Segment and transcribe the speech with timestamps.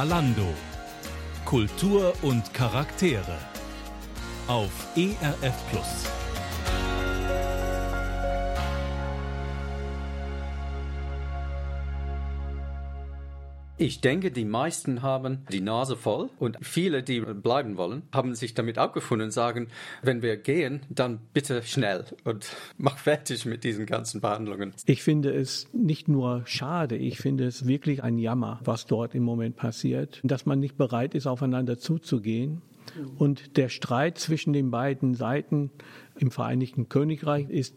[0.00, 0.54] Kalando.
[1.44, 3.36] Kultur und Charaktere.
[4.46, 6.19] Auf ERF Plus.
[13.80, 18.52] Ich denke, die meisten haben die Nase voll und viele, die bleiben wollen, haben sich
[18.52, 19.68] damit abgefunden und sagen,
[20.02, 24.74] wenn wir gehen, dann bitte schnell und mach fertig mit diesen ganzen Behandlungen.
[24.84, 29.22] Ich finde es nicht nur schade, ich finde es wirklich ein Jammer, was dort im
[29.22, 32.60] Moment passiert, dass man nicht bereit ist, aufeinander zuzugehen.
[33.16, 35.70] Und der Streit zwischen den beiden Seiten
[36.18, 37.74] im Vereinigten Königreich ist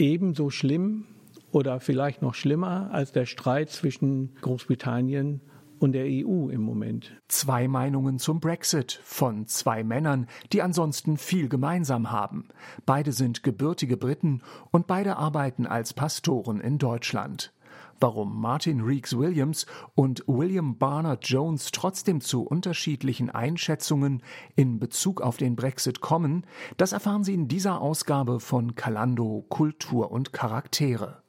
[0.00, 1.06] ebenso schlimm
[1.52, 5.40] oder vielleicht noch schlimmer als der Streit zwischen Großbritannien
[5.78, 7.20] und der EU im Moment.
[7.28, 12.48] Zwei Meinungen zum Brexit von zwei Männern, die ansonsten viel gemeinsam haben.
[12.86, 17.52] Beide sind gebürtige Briten und beide arbeiten als Pastoren in Deutschland.
[18.00, 24.22] Warum Martin Reeks Williams und William Barnard Jones trotzdem zu unterschiedlichen Einschätzungen
[24.56, 26.44] in Bezug auf den Brexit kommen,
[26.76, 31.21] das erfahren Sie in dieser Ausgabe von Kalando Kultur und Charaktere.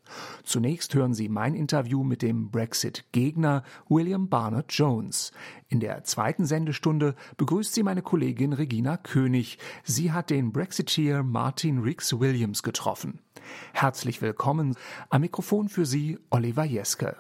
[0.44, 5.32] Zunächst hören Sie mein Interview mit dem Brexit-Gegner William Barnard Jones.
[5.70, 9.58] In der zweiten Sendestunde begrüßt sie meine Kollegin Regina König.
[9.84, 13.20] Sie hat den Brexiteer Martin Rix Williams getroffen.
[13.74, 14.76] Herzlich willkommen.
[15.10, 17.16] Am Mikrofon für Sie Oliver Jeske.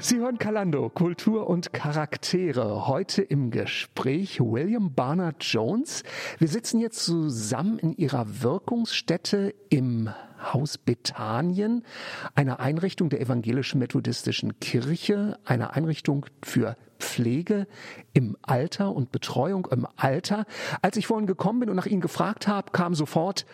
[0.00, 2.86] Sie hören Kalando, Kultur und Charaktere.
[2.86, 6.04] Heute im Gespräch William Barnard Jones.
[6.38, 10.08] Wir sitzen jetzt zusammen in ihrer Wirkungsstätte im
[10.40, 11.82] Haus Bethanien,
[12.36, 17.66] einer Einrichtung der evangelischen methodistischen Kirche, einer Einrichtung für Pflege
[18.12, 20.44] im Alter und Betreuung im Alter.
[20.80, 23.46] Als ich vorhin gekommen bin und nach Ihnen gefragt habe, kam sofort,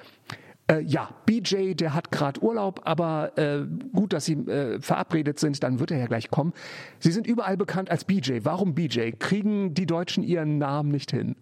[0.66, 5.62] äh, ja, BJ, der hat gerade Urlaub, aber äh, gut, dass Sie äh, verabredet sind,
[5.62, 6.54] dann wird er ja gleich kommen.
[6.98, 8.40] Sie sind überall bekannt als BJ.
[8.44, 9.10] Warum BJ?
[9.18, 11.36] Kriegen die Deutschen Ihren Namen nicht hin?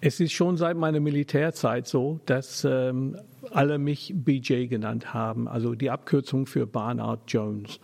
[0.00, 3.16] Es ist schon seit meiner Militärzeit so, dass ähm,
[3.50, 7.80] alle mich BJ genannt haben, also die Abkürzung für Barnard Jones.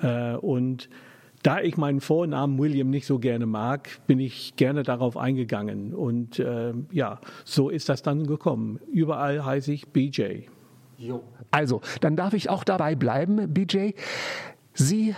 [0.00, 0.36] Mhm.
[0.36, 0.88] Und
[1.42, 5.94] da ich meinen Vornamen William nicht so gerne mag, bin ich gerne darauf eingegangen.
[5.94, 8.78] Und äh, ja, so ist das dann gekommen.
[8.92, 10.42] Überall heiße ich BJ.
[10.98, 11.22] Jo.
[11.50, 13.92] Also, dann darf ich auch dabei bleiben, BJ.
[14.74, 15.14] Sie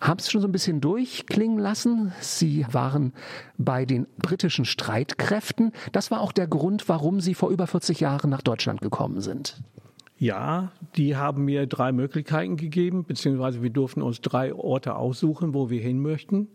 [0.00, 2.12] haben es schon so ein bisschen durchklingen lassen.
[2.20, 3.12] Sie waren
[3.58, 5.72] bei den britischen Streitkräften.
[5.92, 9.62] Das war auch der Grund, warum Sie vor über 40 Jahren nach Deutschland gekommen sind.
[10.22, 15.68] Ja, die haben mir drei Möglichkeiten gegeben, beziehungsweise wir durften uns drei Orte aussuchen, wo
[15.68, 16.46] wir hin möchten.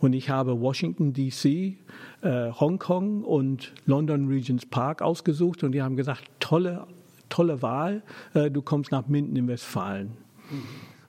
[0.00, 1.78] Und ich habe Washington DC,
[2.20, 6.86] äh, Hongkong und London Regents Park ausgesucht und die haben gesagt, tolle,
[7.30, 8.02] tolle Wahl,
[8.34, 10.10] äh, du kommst nach Minden in Westfalen.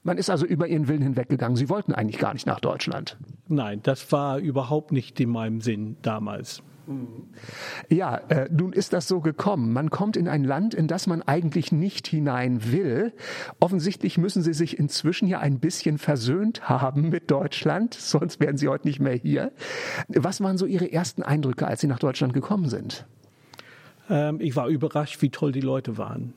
[0.03, 1.57] Man ist also über ihren Willen hinweggegangen.
[1.57, 3.17] Sie wollten eigentlich gar nicht nach Deutschland.
[3.49, 6.63] Nein, das war überhaupt nicht in meinem Sinn damals.
[7.89, 9.73] Ja, äh, nun ist das so gekommen.
[9.73, 13.13] Man kommt in ein Land, in das man eigentlich nicht hinein will.
[13.59, 18.67] Offensichtlich müssen Sie sich inzwischen ja ein bisschen versöhnt haben mit Deutschland, sonst wären Sie
[18.67, 19.51] heute nicht mehr hier.
[20.07, 23.05] Was waren so Ihre ersten Eindrücke, als Sie nach Deutschland gekommen sind?
[24.09, 26.33] Ähm, ich war überrascht, wie toll die Leute waren.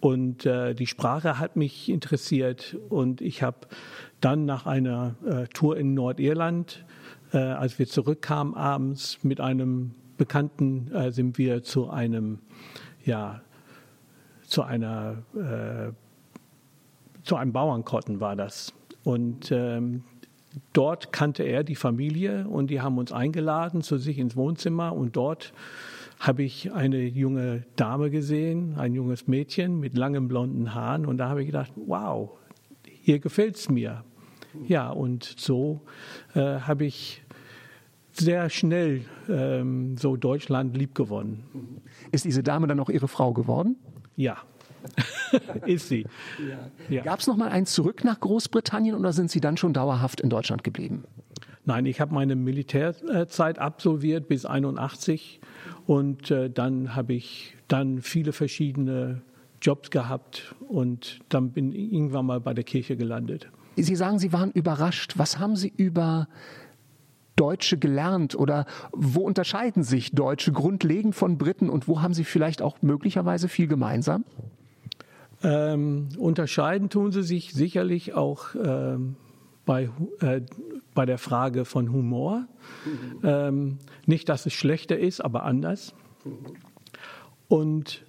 [0.00, 3.68] Und äh, die Sprache hat mich interessiert und ich habe
[4.20, 6.84] dann nach einer äh, Tour in Nordirland
[7.32, 12.38] äh, als wir zurückkamen abends mit einem Bekannten, äh, sind wir zu einem,
[13.04, 13.40] ja,
[14.42, 15.92] zu einer, äh,
[17.22, 18.72] zu einem Bauernkotten war das.
[19.04, 20.04] Und ähm,
[20.72, 25.16] dort kannte er die Familie und die haben uns eingeladen zu sich ins Wohnzimmer und
[25.16, 25.52] dort
[26.20, 31.28] habe ich eine junge Dame gesehen, ein junges Mädchen mit langen blonden Haaren und da
[31.28, 32.30] habe ich gedacht, wow,
[32.84, 34.04] hier gefällt es mir.
[34.68, 35.80] Ja, und so
[36.34, 37.21] äh, habe ich
[38.12, 41.80] sehr schnell ähm, so Deutschland liebgewonnen.
[42.10, 43.76] Ist diese Dame dann auch Ihre Frau geworden?
[44.16, 44.38] Ja.
[45.66, 46.06] ist sie.
[46.38, 46.70] Ja.
[46.88, 47.02] Ja.
[47.02, 50.28] Gab es noch mal ein Zurück nach Großbritannien oder sind Sie dann schon dauerhaft in
[50.28, 51.04] Deutschland geblieben?
[51.64, 55.40] Nein, ich habe meine Militärzeit absolviert bis 81
[55.86, 59.22] und äh, dann habe ich dann viele verschiedene
[59.60, 63.48] Jobs gehabt und dann bin ich irgendwann mal bei der Kirche gelandet.
[63.76, 65.14] Sie sagen, Sie waren überrascht.
[65.16, 66.28] Was haben Sie über
[67.36, 72.62] Deutsche gelernt oder wo unterscheiden sich Deutsche grundlegend von Briten und wo haben sie vielleicht
[72.62, 74.24] auch möglicherweise viel gemeinsam?
[75.42, 79.16] Ähm, unterscheiden tun sie sich sicherlich auch ähm,
[79.64, 79.90] bei,
[80.20, 80.42] äh,
[80.94, 82.46] bei der Frage von Humor.
[82.84, 83.20] Mhm.
[83.24, 85.94] Ähm, nicht, dass es schlechter ist, aber anders.
[87.48, 88.04] Und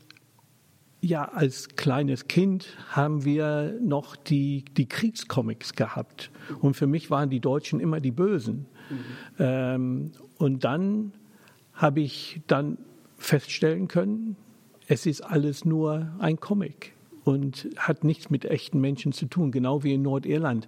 [1.02, 6.32] ja, als kleines Kind haben wir noch die, die Kriegscomics gehabt.
[6.62, 8.68] Und für mich waren die Deutschen immer die Bösen.
[9.38, 10.12] Mhm.
[10.38, 11.14] Und dann
[11.74, 12.78] habe ich dann
[13.18, 14.36] feststellen können,
[14.88, 16.94] es ist alles nur ein Comic
[17.24, 20.68] und hat nichts mit echten Menschen zu tun, genau wie in Nordirland.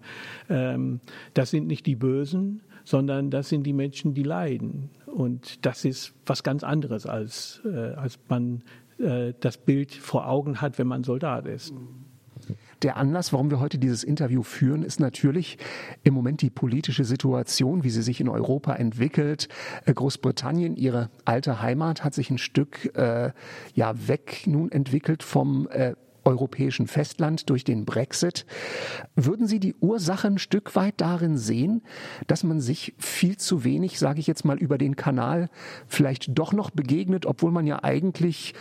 [0.49, 1.01] Ähm,
[1.33, 4.89] das sind nicht die Bösen, sondern das sind die Menschen, die leiden.
[5.05, 8.63] Und das ist was ganz anderes, als, äh, als man
[8.99, 11.73] äh, das Bild vor Augen hat, wenn man Soldat ist.
[12.81, 15.57] Der Anlass, warum wir heute dieses Interview führen, ist natürlich
[16.03, 19.47] im Moment die politische Situation, wie sie sich in Europa entwickelt.
[19.85, 23.31] Äh, Großbritannien, ihre alte Heimat, hat sich ein Stück äh,
[23.73, 25.93] ja weg nun entwickelt vom äh,
[26.25, 28.45] europäischen Festland durch den Brexit.
[29.15, 31.83] Würden Sie die Ursache ein Stück weit darin sehen,
[32.27, 35.49] dass man sich viel zu wenig, sage ich jetzt mal, über den Kanal
[35.87, 38.53] vielleicht doch noch begegnet, obwohl man ja eigentlich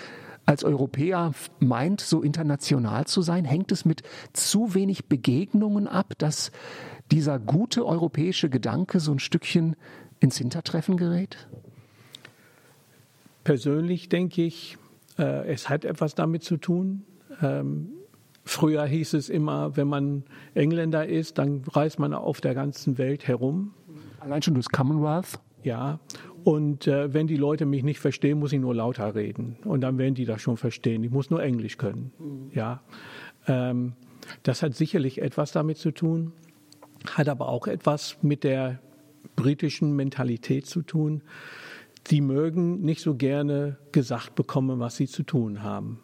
[0.46, 3.44] als Europäer meint, so international zu sein?
[3.44, 4.02] Hängt es mit
[4.32, 6.52] zu wenig Begegnungen ab, dass
[7.10, 9.76] dieser gute europäische Gedanke so ein Stückchen
[10.20, 11.48] ins Hintertreffen gerät?
[13.44, 14.78] Persönlich denke ich,
[15.18, 17.04] äh, es hat etwas damit zu tun,
[17.42, 17.88] ähm,
[18.44, 20.24] früher hieß es immer, wenn man
[20.54, 23.74] Engländer ist, dann reist man auf der ganzen Welt herum.
[24.20, 25.38] Allein schon durchs Commonwealth?
[25.62, 25.98] Ja.
[26.44, 29.56] Und äh, wenn die Leute mich nicht verstehen, muss ich nur lauter reden.
[29.64, 31.02] Und dann werden die das schon verstehen.
[31.02, 32.12] Ich muss nur Englisch können.
[32.18, 32.50] Mhm.
[32.52, 32.82] Ja.
[33.46, 33.94] Ähm,
[34.42, 36.32] das hat sicherlich etwas damit zu tun,
[37.10, 38.80] hat aber auch etwas mit der
[39.36, 41.22] britischen Mentalität zu tun.
[42.06, 46.00] Sie mögen nicht so gerne gesagt bekommen, was sie zu tun haben.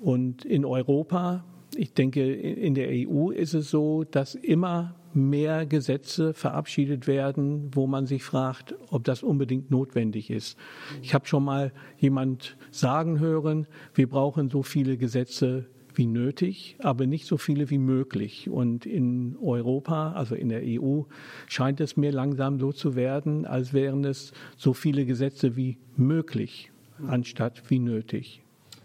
[0.00, 1.44] Und in Europa,
[1.76, 7.86] ich denke, in der EU ist es so, dass immer mehr Gesetze verabschiedet werden, wo
[7.86, 10.58] man sich fragt, ob das unbedingt notwendig ist.
[11.02, 17.06] Ich habe schon mal jemand sagen hören, wir brauchen so viele Gesetze wie nötig, aber
[17.06, 18.48] nicht so viele wie möglich.
[18.48, 21.02] Und in Europa, also in der EU,
[21.46, 26.70] scheint es mir langsam so zu werden, als wären es so viele Gesetze wie möglich,
[27.06, 28.42] anstatt wie nötig.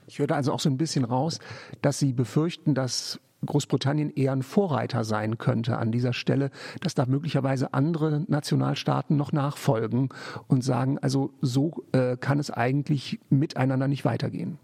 [0.07, 1.39] Ich höre also auch so ein bisschen raus,
[1.81, 6.50] dass Sie befürchten, dass Großbritannien eher ein Vorreiter sein könnte an dieser Stelle,
[6.81, 10.10] dass da möglicherweise andere Nationalstaaten noch nachfolgen
[10.48, 14.57] und sagen, also so äh, kann es eigentlich miteinander nicht weitergehen.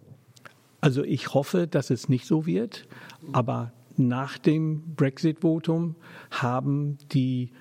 [0.81, 2.87] Also ich hoffe, dass es nicht so wird,
[3.31, 5.95] aber nach dem Brexit-Votum
[6.31, 7.51] haben die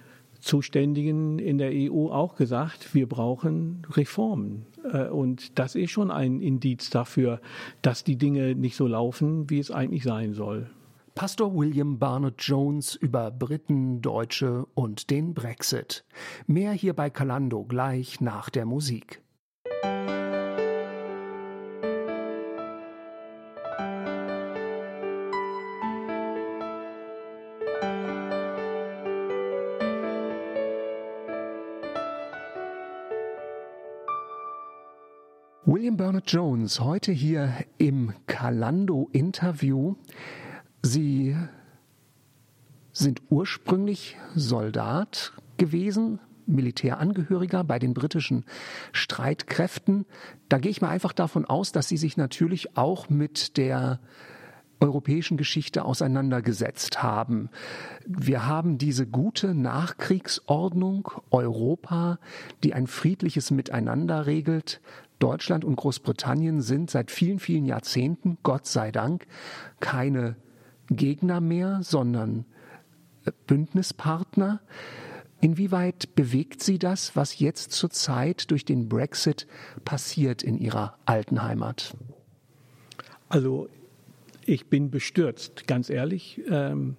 [0.40, 4.66] Zuständigen in der EU auch gesagt, wir brauchen Reformen.
[4.92, 7.40] Äh, und das ist schon ein Indiz dafür,
[7.80, 10.68] dass die Dinge nicht so laufen, wie es eigentlich sein soll.
[11.14, 16.04] Pastor William Barnett Jones über Briten, Deutsche und den Brexit.
[16.46, 19.20] Mehr hier bei Kalando gleich nach der Musik.
[35.64, 39.94] William Bernard Jones, heute hier im Kalando-Interview.
[40.82, 41.36] Sie
[42.92, 48.44] sind ursprünglich Soldat gewesen, Militärangehöriger bei den britischen
[48.92, 50.06] Streitkräften.
[50.48, 54.00] Da gehe ich mal einfach davon aus, dass Sie sich natürlich auch mit der
[54.80, 57.48] europäischen Geschichte auseinandergesetzt haben.
[58.04, 62.18] Wir haben diese gute Nachkriegsordnung Europa,
[62.64, 64.80] die ein friedliches Miteinander regelt.
[65.20, 69.26] Deutschland und Großbritannien sind seit vielen, vielen Jahrzehnten, Gott sei Dank,
[69.78, 70.34] keine
[70.96, 72.44] Gegner mehr, sondern
[73.24, 74.60] äh, Bündnispartner.
[75.40, 79.46] Inwieweit bewegt Sie das, was jetzt zurzeit durch den Brexit
[79.84, 81.96] passiert in Ihrer alten Heimat?
[83.28, 83.68] Also
[84.44, 86.40] ich bin bestürzt, ganz ehrlich.
[86.48, 86.96] Ähm,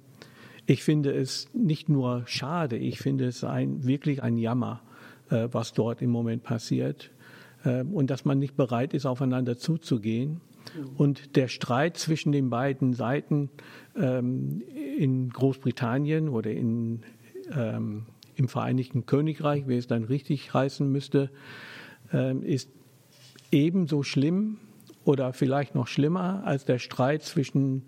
[0.66, 4.82] ich finde es nicht nur schade, ich finde es ein, wirklich ein Jammer,
[5.30, 7.12] äh, was dort im Moment passiert.
[7.66, 10.42] Ähm, und dass man nicht bereit ist, aufeinander zuzugehen.
[10.96, 13.50] Und der Streit zwischen den beiden Seiten
[13.96, 14.62] ähm,
[14.98, 17.02] in Großbritannien oder in,
[18.36, 21.30] im Vereinigten Königreich, wie es dann richtig heißen müsste,
[22.42, 22.70] ist
[23.52, 24.60] ebenso schlimm
[25.06, 27.84] oder vielleicht noch schlimmer als der Streit zwischen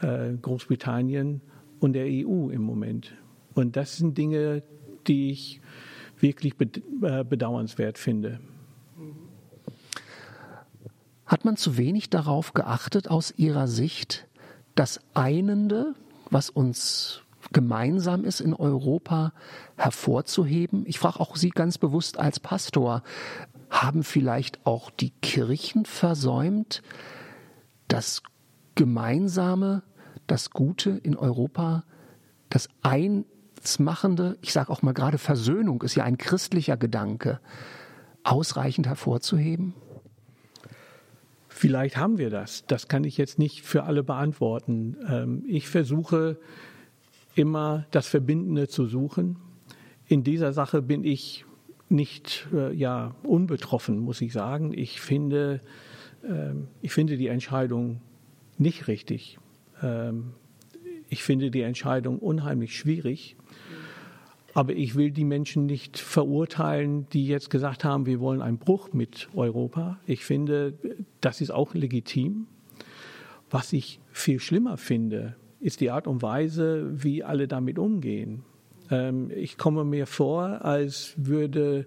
[0.00, 1.40] äh, Großbritannien
[1.78, 3.14] und der EU im Moment.
[3.54, 4.62] Und das sind Dinge,
[5.06, 5.60] die ich
[6.18, 8.40] wirklich äh, bedauernswert finde.
[11.26, 14.26] Hat man zu wenig darauf geachtet aus Ihrer Sicht,
[14.80, 15.94] das Einende,
[16.30, 17.20] was uns
[17.52, 19.34] gemeinsam ist in Europa,
[19.76, 20.84] hervorzuheben?
[20.86, 23.02] Ich frage auch Sie ganz bewusst als Pastor,
[23.68, 26.80] haben vielleicht auch die Kirchen versäumt,
[27.88, 28.22] das
[28.74, 29.82] Gemeinsame,
[30.26, 31.84] das Gute in Europa,
[32.48, 37.38] das Einsmachende, ich sage auch mal gerade Versöhnung ist ja ein christlicher Gedanke,
[38.24, 39.74] ausreichend hervorzuheben?
[41.60, 42.64] Vielleicht haben wir das.
[42.68, 44.96] Das kann ich jetzt nicht für alle beantworten.
[45.06, 46.38] Ähm, ich versuche
[47.34, 49.36] immer das Verbindende zu suchen.
[50.06, 51.44] In dieser Sache bin ich
[51.90, 54.72] nicht äh, ja, unbetroffen, muss ich sagen.
[54.72, 55.60] Ich finde,
[56.26, 58.00] ähm, ich finde die Entscheidung
[58.56, 59.38] nicht richtig.
[59.82, 60.32] Ähm,
[61.10, 63.36] ich finde die Entscheidung unheimlich schwierig.
[64.54, 68.92] Aber ich will die Menschen nicht verurteilen, die jetzt gesagt haben, wir wollen einen Bruch
[68.92, 69.98] mit Europa.
[70.06, 70.74] Ich finde,
[71.20, 72.46] das ist auch legitim.
[73.50, 78.42] Was ich viel schlimmer finde, ist die Art und Weise, wie alle damit umgehen.
[78.90, 81.86] Ähm, ich komme mir vor, als würde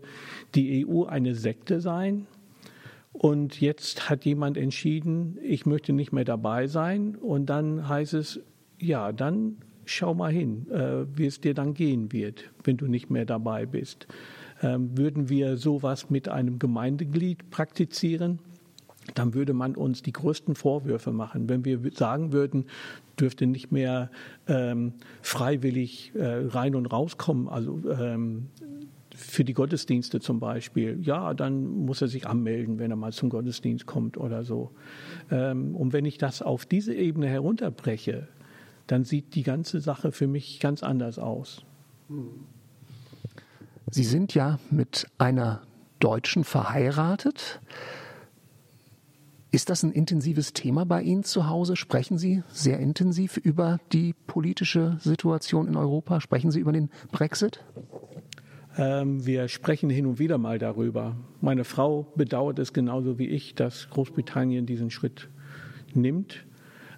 [0.55, 2.27] die EU eine Sekte sein.
[3.11, 7.15] Und jetzt hat jemand entschieden, ich möchte nicht mehr dabei sein.
[7.15, 8.39] Und dann heißt es,
[8.79, 13.09] ja, dann schau mal hin, äh, wie es dir dann gehen wird, wenn du nicht
[13.09, 14.07] mehr dabei bist.
[14.61, 18.39] Ähm, würden wir sowas mit einem Gemeindeglied praktizieren?
[19.15, 21.49] dann würde man uns die größten Vorwürfe machen.
[21.49, 22.65] Wenn wir sagen würden,
[23.19, 24.09] dürfte nicht mehr
[24.47, 28.47] ähm, freiwillig äh, rein und rauskommen, also ähm,
[29.15, 33.29] für die Gottesdienste zum Beispiel, ja, dann muss er sich anmelden, wenn er mal zum
[33.29, 34.71] Gottesdienst kommt oder so.
[35.29, 38.27] Ähm, und wenn ich das auf diese Ebene herunterbreche,
[38.87, 41.65] dann sieht die ganze Sache für mich ganz anders aus.
[43.89, 45.61] Sie sind ja mit einer
[45.99, 47.61] Deutschen verheiratet.
[49.51, 51.75] Ist das ein intensives Thema bei Ihnen zu Hause?
[51.75, 56.21] Sprechen Sie sehr intensiv über die politische Situation in Europa?
[56.21, 57.63] Sprechen Sie über den Brexit?
[58.77, 61.15] Ähm, wir sprechen hin und wieder mal darüber.
[61.39, 65.29] Meine Frau bedauert es genauso wie ich, dass Großbritannien diesen Schritt
[65.93, 66.45] nimmt.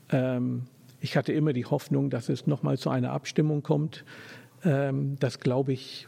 [0.09, 0.63] Ähm,
[1.05, 4.05] ich hatte immer die Hoffnung, dass es nochmal zu einer Abstimmung kommt.
[4.63, 6.07] Ähm, das glaube ich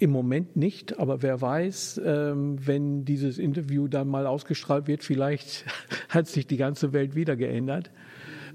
[0.00, 5.64] im Moment nicht, aber wer weiß, ähm, wenn dieses Interview dann mal ausgestrahlt wird, vielleicht
[6.08, 7.92] hat sich die ganze Welt wieder geändert.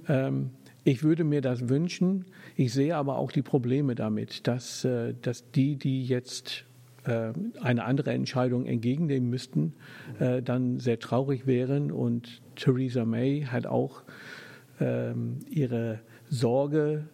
[0.10, 0.50] Ähm,
[0.84, 2.26] ich würde mir das wünschen.
[2.58, 6.66] Ich sehe aber auch die Probleme damit, dass, äh, dass die, die jetzt
[7.06, 7.32] äh,
[7.62, 9.74] eine andere Entscheidung entgegennehmen müssten,
[10.20, 11.94] äh, dann sehr traurig wären.
[11.94, 14.04] Und Theresa May hat auch
[14.80, 17.10] ihre Sorge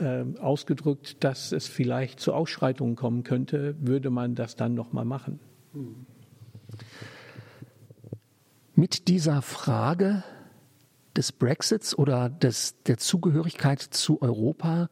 [0.00, 5.04] äh, ausgedrückt, dass es vielleicht zu Ausschreitungen kommen könnte, würde man das dann noch mal
[5.04, 5.38] machen.
[8.74, 10.22] Mit dieser Frage
[11.16, 14.88] des Brexits oder des, der Zugehörigkeit zu Europa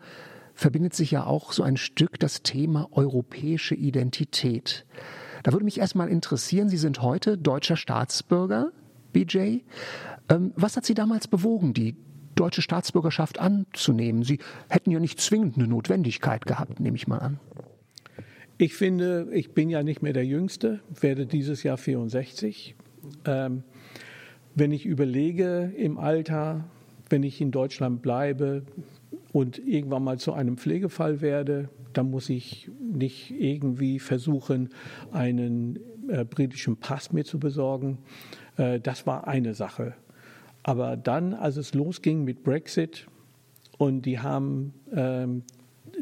[0.55, 4.87] verbindet sich ja auch so ein Stück das Thema europäische Identität.
[5.43, 8.73] Da würde mich erstmal interessieren, Sie sind heute deutscher Staatsbürger,
[9.13, 9.59] BJ.
[10.29, 11.97] Ähm, was hat Sie damals bewogen, die
[12.35, 14.23] deutsche Staatsbürgerschaft anzunehmen?
[14.23, 17.39] Sie hätten ja nicht zwingend eine Notwendigkeit gehabt, nehme ich mal an.
[18.59, 22.75] Ich finde, ich bin ja nicht mehr der Jüngste, werde dieses Jahr 64.
[23.27, 23.63] Ähm,
[24.55, 26.65] wenn ich überlege im Alter,
[27.11, 28.63] wenn ich in Deutschland bleibe
[29.33, 34.71] und irgendwann mal zu einem Pflegefall werde, dann muss ich nicht irgendwie versuchen,
[35.13, 37.99] einen äh, britischen Pass mir zu besorgen.
[38.57, 39.95] Äh, das war eine Sache.
[40.63, 43.07] Aber dann, als es losging mit Brexit
[43.79, 45.43] und die haben ähm,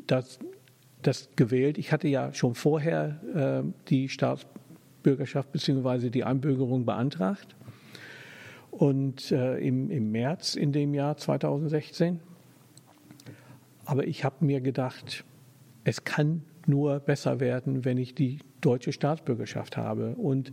[0.06, 0.38] das,
[1.02, 6.10] das gewählt, ich hatte ja schon vorher äh, die Staatsbürgerschaft bzw.
[6.10, 7.54] die Einbürgerung beantragt.
[8.70, 12.20] Und äh, im, im März in dem Jahr 2016.
[13.84, 15.24] Aber ich habe mir gedacht,
[15.84, 20.14] es kann nur besser werden, wenn ich die deutsche Staatsbürgerschaft habe.
[20.16, 20.50] Und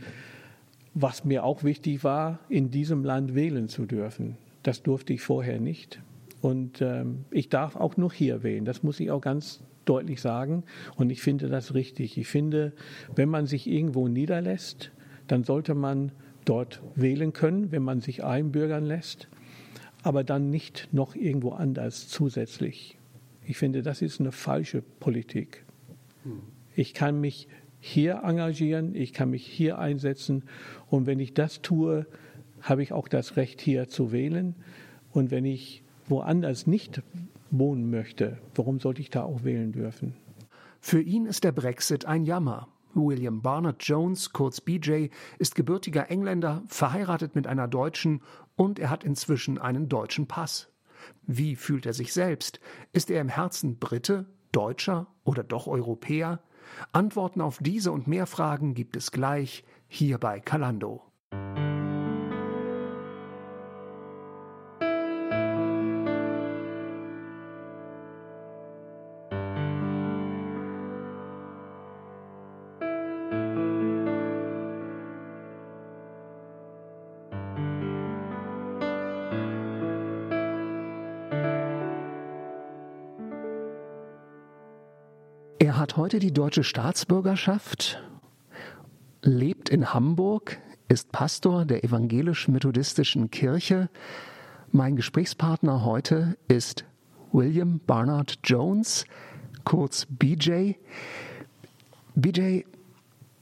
[0.93, 4.37] was mir auch wichtig war, in diesem Land wählen zu dürfen.
[4.63, 6.01] Das durfte ich vorher nicht.
[6.41, 8.65] Und ähm, ich darf auch nur hier wählen.
[8.65, 10.63] Das muss ich auch ganz deutlich sagen.
[10.95, 12.17] Und ich finde das richtig.
[12.17, 12.73] Ich finde,
[13.15, 14.91] wenn man sich irgendwo niederlässt,
[15.27, 16.11] dann sollte man
[16.45, 19.27] dort wählen können, wenn man sich einbürgern lässt,
[20.03, 22.97] aber dann nicht noch irgendwo anders zusätzlich.
[23.45, 25.63] Ich finde, das ist eine falsche Politik.
[26.75, 27.47] Ich kann mich
[27.81, 30.43] hier engagieren, ich kann mich hier einsetzen
[30.87, 32.05] und wenn ich das tue,
[32.61, 34.55] habe ich auch das Recht hier zu wählen
[35.11, 37.01] und wenn ich woanders nicht
[37.49, 40.13] wohnen möchte, warum sollte ich da auch wählen dürfen?
[40.79, 42.67] Für ihn ist der Brexit ein Jammer.
[42.93, 45.07] William Barnard Jones, kurz BJ,
[45.39, 48.21] ist gebürtiger Engländer, verheiratet mit einer Deutschen
[48.55, 50.69] und er hat inzwischen einen deutschen Pass.
[51.25, 52.59] Wie fühlt er sich selbst?
[52.93, 56.41] Ist er im Herzen Brite, Deutscher oder doch Europäer?
[56.91, 61.01] Antworten auf diese und mehr Fragen gibt es gleich hier bei Kalando.
[86.11, 88.03] Heute die deutsche Staatsbürgerschaft,
[89.21, 90.57] lebt in Hamburg,
[90.89, 93.89] ist Pastor der evangelisch-methodistischen Kirche.
[94.73, 96.83] Mein Gesprächspartner heute ist
[97.31, 99.05] William Barnard Jones,
[99.63, 100.73] kurz BJ.
[102.15, 102.63] BJ,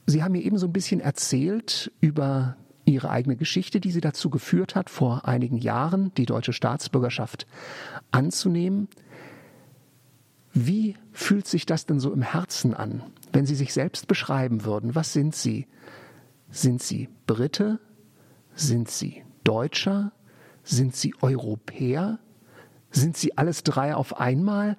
[0.06, 4.30] Sie haben mir eben so ein bisschen erzählt über Ihre eigene Geschichte, die Sie dazu
[4.30, 7.48] geführt hat, vor einigen Jahren die deutsche Staatsbürgerschaft
[8.12, 8.86] anzunehmen.
[10.52, 13.02] Wie fühlt sich das denn so im Herzen an,
[13.32, 14.94] wenn Sie sich selbst beschreiben würden?
[14.94, 15.66] Was sind Sie?
[16.50, 17.78] Sind Sie Brite?
[18.54, 20.12] Sind Sie Deutscher?
[20.64, 22.18] Sind Sie Europäer?
[22.90, 24.76] Sind Sie alles drei auf einmal?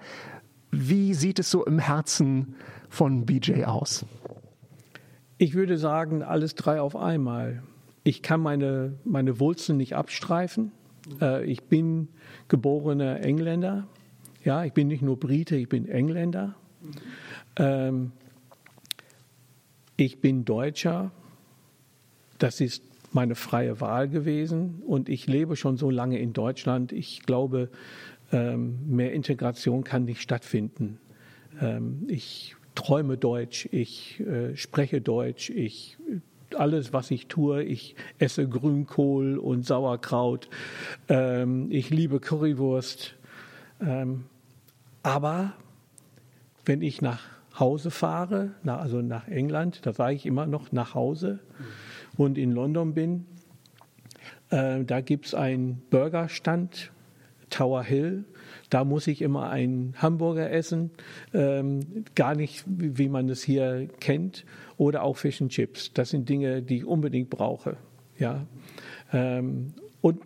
[0.72, 2.56] Wie sieht es so im Herzen
[2.90, 4.06] von BJ aus?
[5.38, 7.64] Ich würde sagen, alles drei auf einmal.
[8.04, 10.72] Ich kann meine, meine Wurzeln nicht abstreifen.
[11.22, 12.10] Äh, ich bin
[12.48, 13.88] geborener Engländer
[14.44, 16.56] ja, ich bin nicht nur Brite, ich bin Engländer.
[17.58, 18.12] Ähm,
[19.98, 21.12] ich bin Deutscher.
[22.38, 22.84] Das ist
[23.14, 26.92] meine freie Wahl gewesen und ich lebe schon so lange in Deutschland.
[26.92, 27.70] Ich glaube,
[28.32, 30.98] ähm, mehr Integration kann nicht stattfinden.
[31.60, 35.98] Ähm, ich träume Deutsch, ich äh, spreche Deutsch, ich
[36.56, 37.64] alles, was ich tue.
[37.64, 40.50] Ich esse Grünkohl und Sauerkraut.
[41.08, 43.16] Ähm, ich liebe Currywurst.
[43.80, 44.26] Ähm,
[45.04, 45.54] aber
[46.66, 47.22] wenn ich nach
[47.60, 51.40] Hause fahre, nach, also nach England, da sage ich immer noch nach Hause
[52.18, 53.26] und in London bin,
[54.50, 56.92] äh, da gibt es einen Burgerstand,
[57.50, 58.26] Tower Hill.
[58.70, 60.92] Da muss ich immer einen Hamburger essen,
[61.34, 64.46] ähm, gar nicht, wie, man es hier kennt,
[64.78, 65.94] oder auch Fish and Chips.
[65.94, 67.78] Das sind Dinge, die ich unbedingt brauche.
[68.18, 68.46] Ja.
[69.12, 70.22] Ähm, und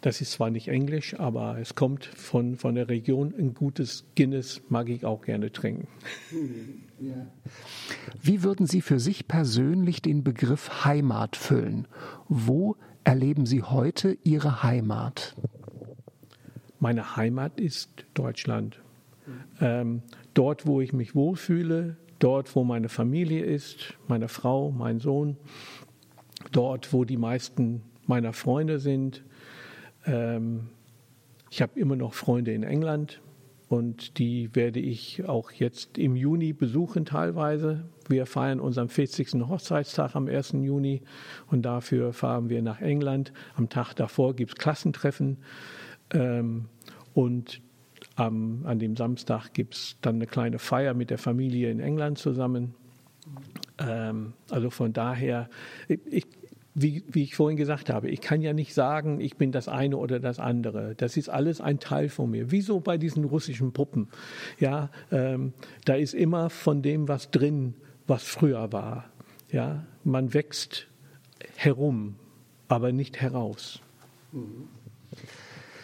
[0.00, 3.34] das ist zwar nicht Englisch, aber es kommt von, von der Region.
[3.36, 5.88] Ein gutes Guinness mag ich auch gerne trinken.
[8.22, 11.88] Wie würden Sie für sich persönlich den Begriff Heimat füllen?
[12.28, 15.34] Wo erleben Sie heute Ihre Heimat?
[16.78, 18.80] Meine Heimat ist Deutschland.
[19.60, 20.02] Ähm,
[20.34, 25.36] dort, wo ich mich wohlfühle, dort, wo meine Familie ist, meine Frau, mein Sohn,
[26.52, 29.24] dort, wo die meisten meiner Freunde sind,
[30.06, 30.68] ähm,
[31.50, 33.20] ich habe immer noch Freunde in England
[33.68, 37.84] und die werde ich auch jetzt im Juni besuchen teilweise.
[38.08, 39.48] Wir feiern unseren 40.
[39.48, 40.52] Hochzeitstag am 1.
[40.52, 41.02] Juni
[41.48, 43.32] und dafür fahren wir nach England.
[43.56, 45.38] Am Tag davor gibt es Klassentreffen
[46.12, 46.66] ähm,
[47.14, 47.60] und
[48.14, 52.18] am, an dem Samstag gibt es dann eine kleine Feier mit der Familie in England
[52.18, 52.74] zusammen.
[53.78, 55.48] Ähm, also von daher,
[55.88, 56.26] ich,
[56.78, 59.96] wie, wie, ich vorhin gesagt habe, ich kann ja nicht sagen, ich bin das eine
[59.96, 60.94] oder das andere.
[60.94, 62.50] Das ist alles ein Teil von mir.
[62.50, 64.08] Wieso bei diesen russischen Puppen?
[64.60, 65.54] Ja, ähm,
[65.86, 67.74] da ist immer von dem was drin,
[68.06, 69.06] was früher war.
[69.50, 70.86] Ja, man wächst
[71.54, 72.16] herum,
[72.68, 73.80] aber nicht heraus.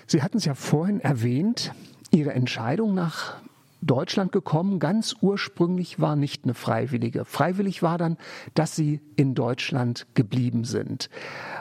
[0.06, 1.72] Sie hatten es ja vorhin erwähnt,
[2.10, 3.40] Ihre Entscheidung nach
[3.82, 4.78] Deutschland gekommen.
[4.78, 7.24] Ganz ursprünglich war nicht eine freiwillige.
[7.24, 8.16] Freiwillig war dann,
[8.54, 11.10] dass sie in Deutschland geblieben sind.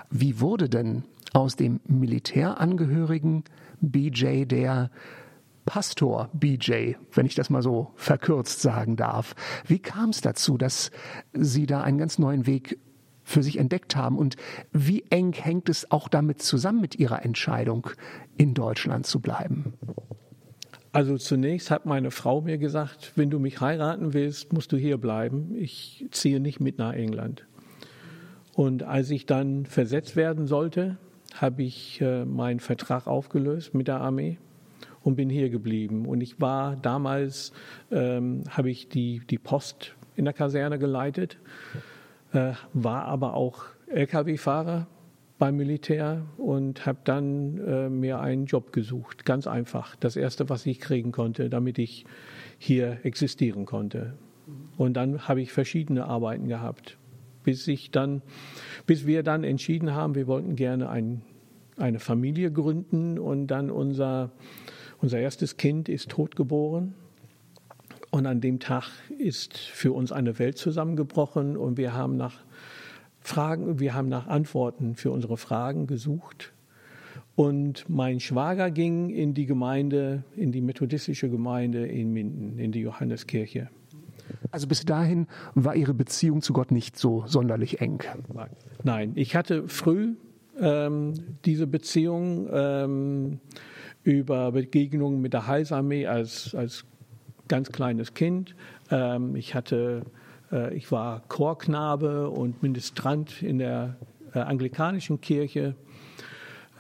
[0.10, 1.04] Wie wurde denn
[1.34, 3.44] aus dem Militärangehörigen
[3.80, 4.92] BJ der
[5.66, 9.36] Pastor BJ, wenn ich das mal so verkürzt sagen darf.
[9.66, 10.92] Wie kam es dazu, dass
[11.34, 12.80] Sie da einen ganz neuen Weg
[13.24, 14.36] für sich entdeckt haben und
[14.72, 17.88] wie eng hängt es auch damit zusammen mit Ihrer Entscheidung,
[18.38, 19.74] in Deutschland zu bleiben?
[20.94, 24.98] Also zunächst hat meine Frau mir gesagt, wenn du mich heiraten willst, musst du hier
[24.98, 25.56] bleiben.
[25.56, 27.46] Ich ziehe nicht mit nach England.
[28.54, 30.98] Und als ich dann versetzt werden sollte,
[31.36, 34.38] habe ich äh, meinen Vertrag aufgelöst mit der Armee
[35.02, 36.06] und bin hier geblieben.
[36.06, 37.54] Und ich war damals,
[37.90, 41.38] ähm, habe ich die, die Post in der Kaserne geleitet,
[42.34, 44.88] äh, war aber auch Lkw-Fahrer
[45.42, 49.26] beim Militär und habe dann äh, mir einen Job gesucht.
[49.26, 49.96] Ganz einfach.
[49.96, 52.06] Das erste, was ich kriegen konnte, damit ich
[52.60, 54.14] hier existieren konnte.
[54.78, 57.00] Und dann habe ich verschiedene Arbeiten gehabt,
[57.44, 58.22] bis ich dann,
[58.86, 61.24] bis wir dann entschieden haben, wir wollten gerne ein,
[61.76, 64.30] eine Familie gründen und dann unser,
[65.00, 66.94] unser erstes Kind ist tot geboren.
[68.12, 72.44] Und an dem Tag ist für uns eine Welt zusammengebrochen und wir haben nach
[73.22, 76.54] Fragen, wir haben nach Antworten für unsere Fragen gesucht.
[77.36, 82.82] Und mein Schwager ging in die Gemeinde, in die methodistische Gemeinde in Minden, in die
[82.82, 83.70] Johanneskirche.
[84.52, 88.04] Also bis dahin war Ihre Beziehung zu Gott nicht so sonderlich eng.
[88.84, 90.16] Nein, ich hatte früh
[90.60, 91.14] ähm,
[91.46, 93.40] diese Beziehung ähm,
[94.04, 96.86] über Begegnungen mit der Heilsarmee als, als
[97.48, 98.56] ganz kleines Kind.
[98.90, 100.04] Ähm, ich hatte,
[100.74, 103.96] ich war Chorknabe und Ministrant in der
[104.34, 105.76] äh, anglikanischen Kirche.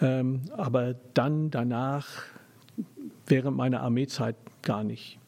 [0.01, 2.07] Ähm, aber dann danach,
[3.27, 5.19] während meiner Armeezeit, gar nicht.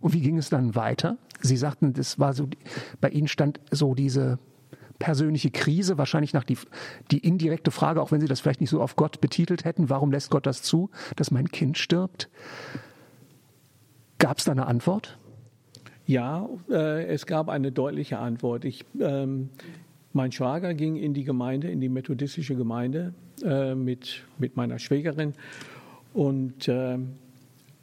[0.00, 1.16] Und wie ging es dann weiter?
[1.40, 2.48] Sie sagten, das war so,
[3.00, 4.38] bei Ihnen stand so diese
[4.98, 6.58] persönliche Krise, wahrscheinlich nach die,
[7.10, 10.10] die indirekte Frage, auch wenn Sie das vielleicht nicht so auf Gott betitelt hätten, warum
[10.10, 12.28] lässt Gott das zu, dass mein Kind stirbt?
[14.18, 15.18] Gab es da eine Antwort?
[16.08, 18.64] Ja, äh, es gab eine deutliche Antwort.
[18.64, 19.50] Ich, ähm,
[20.14, 23.12] mein Schwager ging in die Gemeinde, in die methodistische Gemeinde
[23.44, 25.34] äh, mit, mit meiner Schwägerin
[26.14, 26.96] und äh,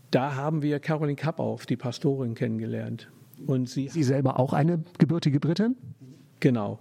[0.09, 3.11] da haben wir Caroline Kappauf, die Pastorin, kennengelernt.
[3.45, 5.75] Und sie, sie selber auch eine gebürtige Britin?
[6.39, 6.79] Genau.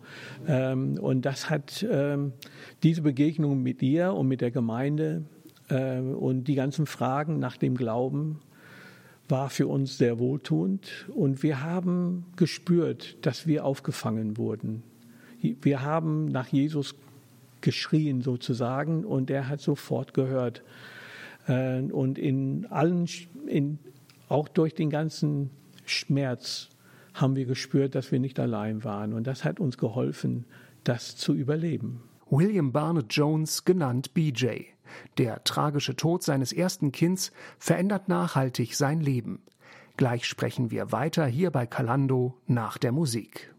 [0.49, 2.33] Ähm, und das hat ähm,
[2.83, 5.25] diese Begegnung mit ihr und mit der Gemeinde
[5.69, 8.41] äh, und die ganzen Fragen nach dem Glauben
[9.29, 14.83] war für uns sehr wohltuend und wir haben gespürt, dass wir aufgefangen wurden.
[15.41, 16.95] Wir haben nach Jesus
[17.61, 20.63] geschrien sozusagen und er hat sofort gehört.
[21.47, 23.09] Äh, und in allen,
[23.47, 23.79] in,
[24.29, 25.51] auch durch den ganzen
[25.87, 26.69] Schmerz
[27.15, 29.13] haben wir gespürt, dass wir nicht allein waren.
[29.13, 30.45] Und das hat uns geholfen,
[30.85, 32.03] das zu überleben.
[32.29, 34.74] William Barnett Jones, genannt BJ.
[35.19, 39.43] Der tragische Tod seines ersten Kinds verändert nachhaltig sein Leben.
[39.97, 43.54] Gleich sprechen wir weiter hier bei Kalando nach der Musik.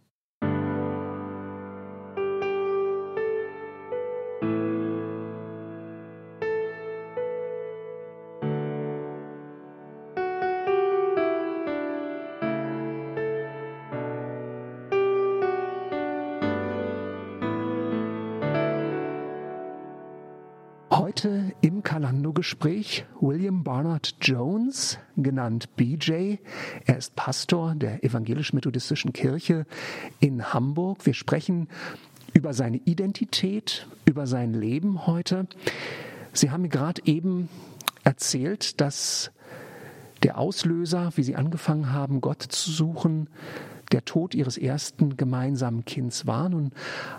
[22.45, 26.37] Kalando-Gespräch William Barnard Jones, genannt BJ.
[26.85, 29.65] Er ist Pastor der evangelisch-methodistischen Kirche
[30.19, 31.07] in Hamburg.
[31.07, 31.67] Wir sprechen
[32.33, 35.47] über seine Identität, über sein Leben heute.
[36.33, 37.49] Sie haben mir gerade eben
[38.03, 39.31] erzählt, dass
[40.21, 43.27] der Auslöser, wie Sie angefangen haben, Gott zu suchen,
[43.91, 46.49] der Tod Ihres ersten gemeinsamen Kinds war.
[46.49, 46.73] Nun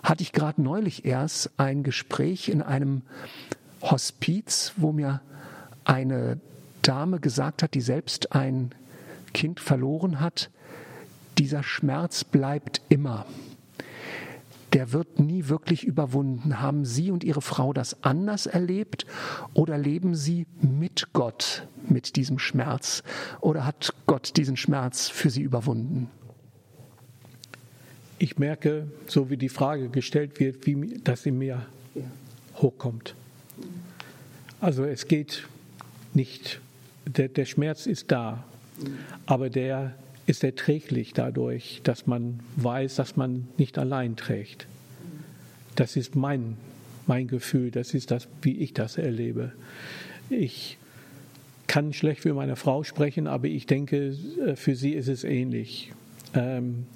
[0.04, 3.02] hatte ich gerade neulich erst ein Gespräch in einem
[3.90, 5.20] Hospiz, wo mir
[5.84, 6.40] eine
[6.82, 8.72] Dame gesagt hat, die selbst ein
[9.34, 10.50] Kind verloren hat,
[11.38, 13.26] dieser Schmerz bleibt immer.
[14.72, 16.60] Der wird nie wirklich überwunden.
[16.60, 19.06] Haben Sie und Ihre Frau das anders erlebt
[19.54, 23.02] oder leben Sie mit Gott mit diesem Schmerz
[23.40, 26.10] oder hat Gott diesen Schmerz für Sie überwunden?
[28.18, 31.66] Ich merke, so wie die Frage gestellt wird, wie, dass sie mir
[32.56, 33.14] hochkommt.
[34.60, 35.46] Also es geht
[36.14, 36.60] nicht,
[37.06, 38.44] der, der Schmerz ist da,
[39.26, 39.94] aber der
[40.26, 44.66] ist erträglich dadurch, dass man weiß, dass man nicht allein trägt.
[45.76, 46.56] Das ist mein,
[47.06, 49.52] mein Gefühl, das ist das, wie ich das erlebe.
[50.30, 50.78] Ich
[51.66, 55.92] kann schlecht für meine Frau sprechen, aber ich denke, äh, für sie ist es ähnlich.
[56.34, 56.86] Ähm,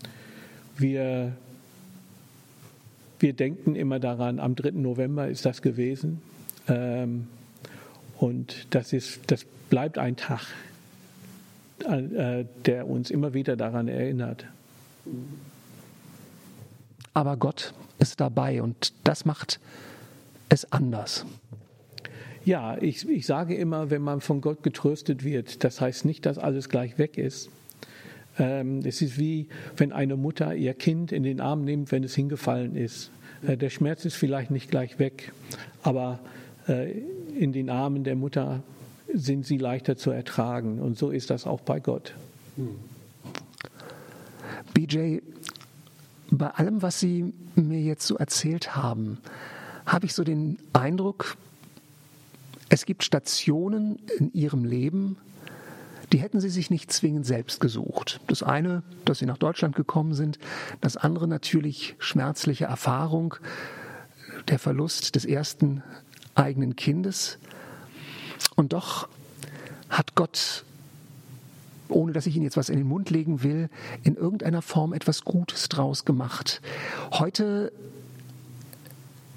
[0.79, 1.33] wir,
[3.19, 4.71] wir denken immer daran, am 3.
[4.73, 6.23] November ist das gewesen.
[8.21, 10.43] Und das, ist, das bleibt ein Tag,
[11.89, 14.45] äh, der uns immer wieder daran erinnert.
[17.15, 19.59] Aber Gott ist dabei und das macht
[20.51, 21.25] es anders.
[22.45, 26.37] Ja, ich, ich sage immer, wenn man von Gott getröstet wird, das heißt nicht, dass
[26.37, 27.49] alles gleich weg ist.
[28.39, 32.15] Ähm, es ist wie, wenn eine Mutter ihr Kind in den Arm nimmt, wenn es
[32.15, 33.11] hingefallen ist.
[33.47, 35.33] Äh, der Schmerz ist vielleicht nicht gleich weg,
[35.83, 36.19] aber
[36.69, 37.01] äh,
[37.37, 38.63] in den Armen der Mutter
[39.13, 40.81] sind sie leichter zu ertragen.
[40.81, 42.15] Und so ist das auch bei Gott.
[44.75, 45.19] BJ,
[46.31, 49.19] bei allem, was Sie mir jetzt so erzählt haben,
[49.87, 51.37] habe ich so den Eindruck,
[52.69, 55.17] es gibt Stationen in Ihrem Leben,
[56.13, 58.21] die hätten Sie sich nicht zwingend selbst gesucht.
[58.27, 60.39] Das eine, dass Sie nach Deutschland gekommen sind,
[60.81, 63.35] das andere natürlich schmerzliche Erfahrung,
[64.49, 65.83] der Verlust des ersten
[66.35, 67.39] eigenen Kindes.
[68.57, 69.09] Und doch
[69.89, 70.65] hat Gott
[71.91, 73.69] ohne dass ich Ihnen jetzt was in den Mund legen will,
[74.03, 76.61] in irgendeiner Form etwas Gutes draus gemacht.
[77.13, 77.73] Heute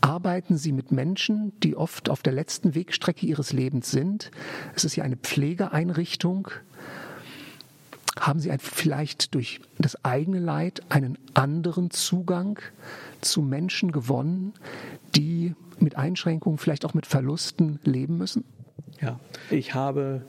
[0.01, 4.31] arbeiten Sie mit Menschen, die oft auf der letzten Wegstrecke ihres Lebens sind.
[4.75, 6.49] Es ist ja eine Pflegeeinrichtung.
[8.19, 12.59] Haben Sie vielleicht durch das eigene Leid einen anderen Zugang
[13.21, 14.53] zu Menschen gewonnen,
[15.15, 18.43] die mit Einschränkungen, vielleicht auch mit Verlusten leben müssen?
[19.01, 20.21] Ja, ich habe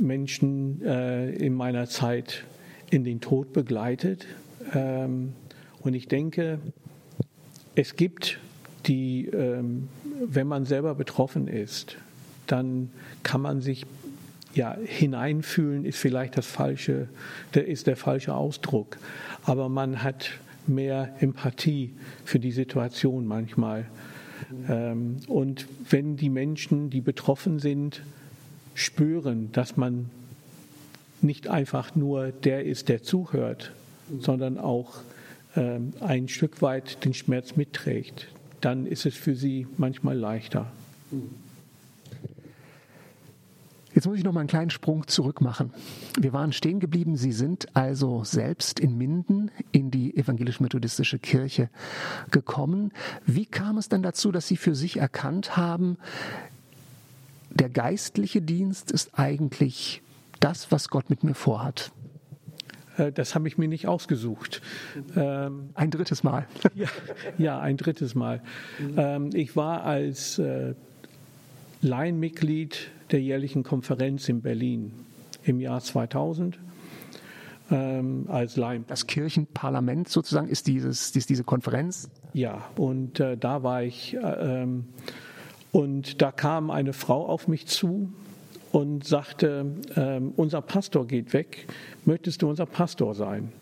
[0.00, 2.44] Menschen äh, in meiner Zeit
[2.90, 4.26] in den Tod begleitet.
[4.74, 5.32] Ähm,
[5.80, 6.58] und ich denke,
[7.74, 8.38] es gibt
[8.86, 9.88] die, ähm,
[10.24, 11.96] wenn man selber betroffen ist,
[12.46, 12.90] dann
[13.22, 13.86] kann man sich
[14.54, 17.08] ja, hineinfühlen ist vielleicht das falsche,
[17.54, 18.98] der ist der falsche Ausdruck.
[19.44, 20.30] Aber man hat
[20.66, 23.86] mehr Empathie für die Situation manchmal.
[24.68, 28.02] Ähm, und wenn die Menschen, die betroffen sind,
[28.74, 30.10] spüren, dass man
[31.22, 33.72] nicht einfach nur der ist, der zuhört,
[34.20, 35.00] sondern auch
[35.56, 38.28] ähm, ein Stück weit den Schmerz mitträgt,
[38.60, 40.70] dann ist es für sie manchmal leichter.
[44.00, 45.74] Jetzt muss ich noch mal einen kleinen Sprung zurück machen.
[46.18, 47.18] Wir waren stehen geblieben.
[47.18, 51.68] Sie sind also selbst in Minden in die evangelisch-methodistische Kirche
[52.30, 52.92] gekommen.
[53.26, 55.98] Wie kam es dann dazu, dass Sie für sich erkannt haben,
[57.50, 60.00] der geistliche Dienst ist eigentlich
[60.40, 61.92] das, was Gott mit mir vorhat?
[62.96, 64.62] Äh, das habe ich mir nicht ausgesucht.
[65.14, 66.46] Ähm, ein drittes Mal.
[66.74, 66.88] ja,
[67.36, 68.40] ja, ein drittes Mal.
[68.96, 70.72] Ähm, ich war als äh,
[71.82, 74.92] Laienmitglied der jährlichen Konferenz in Berlin
[75.44, 76.58] im Jahr 2000.
[77.72, 78.84] Ähm, als Laien.
[78.88, 82.10] Das Kirchenparlament sozusagen ist, dieses, ist diese Konferenz?
[82.32, 84.14] Ja, und äh, da war ich.
[84.14, 84.86] Äh, ähm,
[85.70, 88.12] und da kam eine Frau auf mich zu
[88.72, 91.66] und sagte, ähm, unser Pastor geht weg,
[92.04, 93.52] möchtest du unser Pastor sein?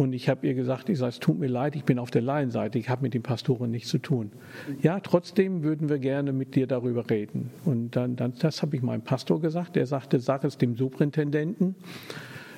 [0.00, 2.22] Und ich habe ihr gesagt, ich sage, es tut mir leid, ich bin auf der
[2.22, 4.32] Laienseite, ich habe mit den Pastoren nichts zu tun.
[4.80, 7.50] Ja, trotzdem würden wir gerne mit dir darüber reden.
[7.66, 9.76] Und dann, dann das habe ich meinem Pastor gesagt.
[9.76, 11.74] Der sagte, sag es dem Superintendenten.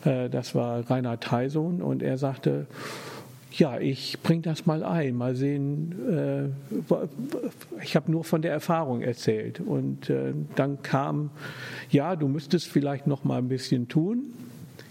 [0.05, 1.83] Äh, das war Reinhard Theison.
[1.83, 2.69] Und er sagte,
[3.51, 5.97] ja, ich bringe das mal ein, mal sehen.
[6.09, 6.45] Äh,
[7.83, 9.59] ich habe nur von der Erfahrung erzählt.
[9.59, 11.31] Und äh, dann kam,
[11.91, 14.33] ja, du müsstest vielleicht noch mal ein bisschen tun.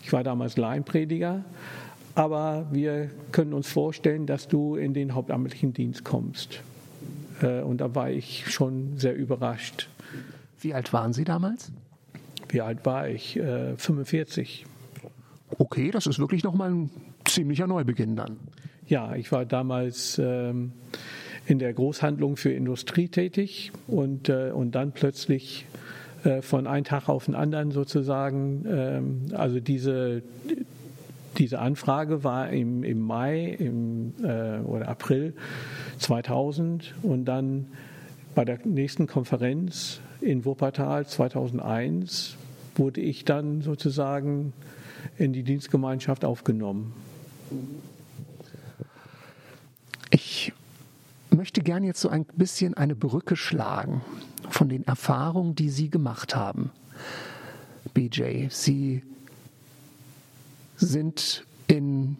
[0.03, 1.45] Ich war damals Laienprediger,
[2.15, 6.61] aber wir können uns vorstellen, dass du in den hauptamtlichen Dienst kommst.
[7.41, 9.89] Äh, und da war ich schon sehr überrascht.
[10.59, 11.71] Wie alt waren Sie damals?
[12.49, 13.39] Wie alt war ich?
[13.77, 14.65] 45.
[15.57, 16.89] Okay, das ist wirklich noch mal ein
[17.25, 18.37] ziemlicher Neubeginn dann.
[18.87, 20.73] Ja, ich war damals ähm,
[21.45, 25.65] in der Großhandlung für Industrie tätig und, äh, und dann plötzlich
[26.23, 30.23] äh, von einem Tag auf den anderen sozusagen, ähm, also diese,
[31.37, 35.33] diese Anfrage war im, im Mai im, äh, oder April
[35.99, 37.67] 2000 und dann
[38.35, 42.37] bei der nächsten Konferenz in Wuppertal 2001
[42.75, 44.53] wurde ich dann sozusagen
[45.17, 46.93] in die Dienstgemeinschaft aufgenommen.
[50.09, 50.53] Ich
[51.29, 54.01] möchte gerne jetzt so ein bisschen eine Brücke schlagen
[54.49, 56.71] von den Erfahrungen, die Sie gemacht haben.
[57.93, 59.03] BJ, Sie
[60.81, 62.17] sind in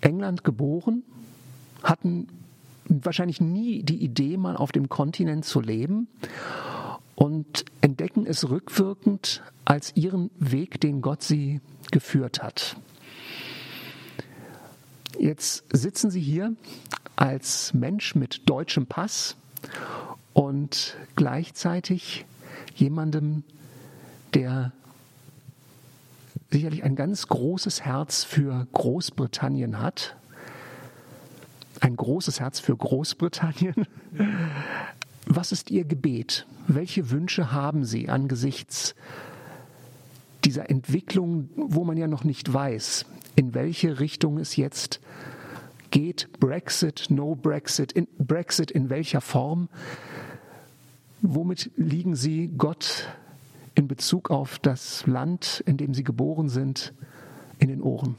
[0.00, 1.02] England geboren,
[1.82, 2.28] hatten
[2.88, 6.08] wahrscheinlich nie die Idee, mal auf dem Kontinent zu leben
[7.16, 12.76] und entdecken es rückwirkend als ihren Weg, den Gott sie geführt hat.
[15.18, 16.54] Jetzt sitzen Sie hier
[17.16, 19.36] als Mensch mit deutschem Pass
[20.34, 22.26] und gleichzeitig
[22.74, 23.42] jemandem,
[24.34, 24.72] der
[26.50, 30.16] sicherlich ein ganz großes Herz für Großbritannien hat.
[31.80, 33.86] Ein großes Herz für Großbritannien.
[35.26, 36.46] Was ist Ihr Gebet?
[36.68, 38.94] Welche Wünsche haben Sie angesichts
[40.44, 43.04] dieser Entwicklung, wo man ja noch nicht weiß,
[43.34, 45.00] in welche Richtung es jetzt
[45.90, 46.28] geht?
[46.38, 49.68] Brexit, No Brexit, in, Brexit in welcher Form?
[51.22, 53.08] Womit liegen Sie Gott
[53.76, 56.92] in Bezug auf das Land, in dem Sie geboren sind,
[57.58, 58.16] in den Ohren?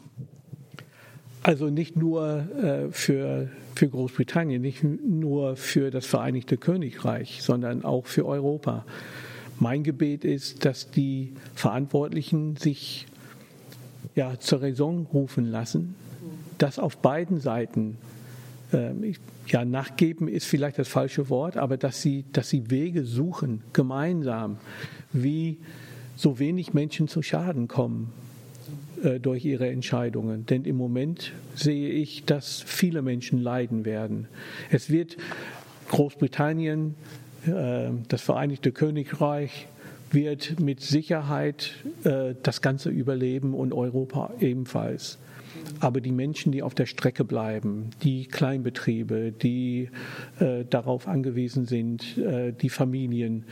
[1.44, 8.06] Also nicht nur äh, für, für Großbritannien, nicht nur für das Vereinigte Königreich, sondern auch
[8.06, 8.86] für Europa.
[9.60, 13.08] Mein Gebet ist, dass die Verantwortlichen sich
[14.16, 15.96] ja, zur Raison rufen lassen,
[16.58, 17.98] dass auf beiden Seiten
[19.48, 24.58] ja, nachgeben ist vielleicht das falsche Wort, aber dass sie, dass sie Wege suchen, gemeinsam,
[25.14, 25.58] wie
[26.16, 28.12] so wenig Menschen zu Schaden kommen
[29.04, 30.46] äh, durch ihre Entscheidungen.
[30.48, 34.28] Denn im Moment sehe ich, dass viele Menschen leiden werden.
[34.72, 35.18] Es wird
[35.90, 36.96] Großbritannien,
[37.46, 39.68] äh, das Vereinigte Königreich,
[40.12, 45.18] wird mit Sicherheit äh, das Ganze überleben und Europa ebenfalls.
[45.80, 49.90] Aber die Menschen, die auf der Strecke bleiben, die Kleinbetriebe, die
[50.40, 53.46] äh, darauf angewiesen sind, äh, die Familien,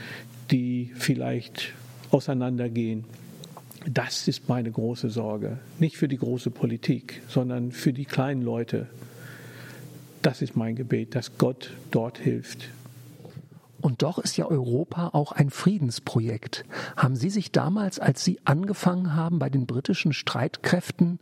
[0.52, 1.74] die vielleicht
[2.12, 3.06] auseinandergehen,
[3.88, 5.60] das ist meine große Sorge.
[5.80, 8.88] Nicht für die große Politik, sondern für die kleinen Leute.
[10.24, 12.70] Das ist mein Gebet, dass Gott dort hilft.
[13.82, 16.66] Und doch ist ja Europa auch ein Friedensprojekt.
[16.98, 21.20] Haben Sie sich damals, als Sie angefangen haben bei den britischen Streitkräften,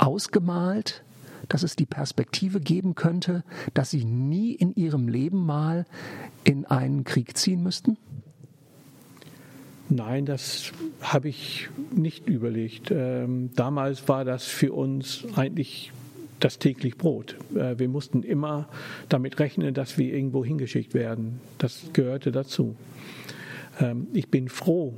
[0.00, 1.04] ausgemalt,
[1.48, 5.86] dass es die Perspektive geben könnte, dass Sie nie in Ihrem Leben mal
[6.44, 7.96] in einen Krieg ziehen müssten?
[9.88, 12.92] Nein, das habe ich nicht überlegt.
[12.92, 15.92] Ähm, damals war das für uns eigentlich
[16.38, 17.36] das täglich Brot.
[17.56, 18.68] Äh, wir mussten immer
[19.08, 21.40] damit rechnen, dass wir irgendwo hingeschickt werden.
[21.58, 22.76] Das gehörte dazu.
[23.80, 24.94] Ähm, ich bin froh,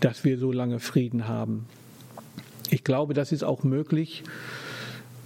[0.00, 1.64] dass wir so lange Frieden haben.
[2.70, 4.24] Ich glaube, das ist auch möglich,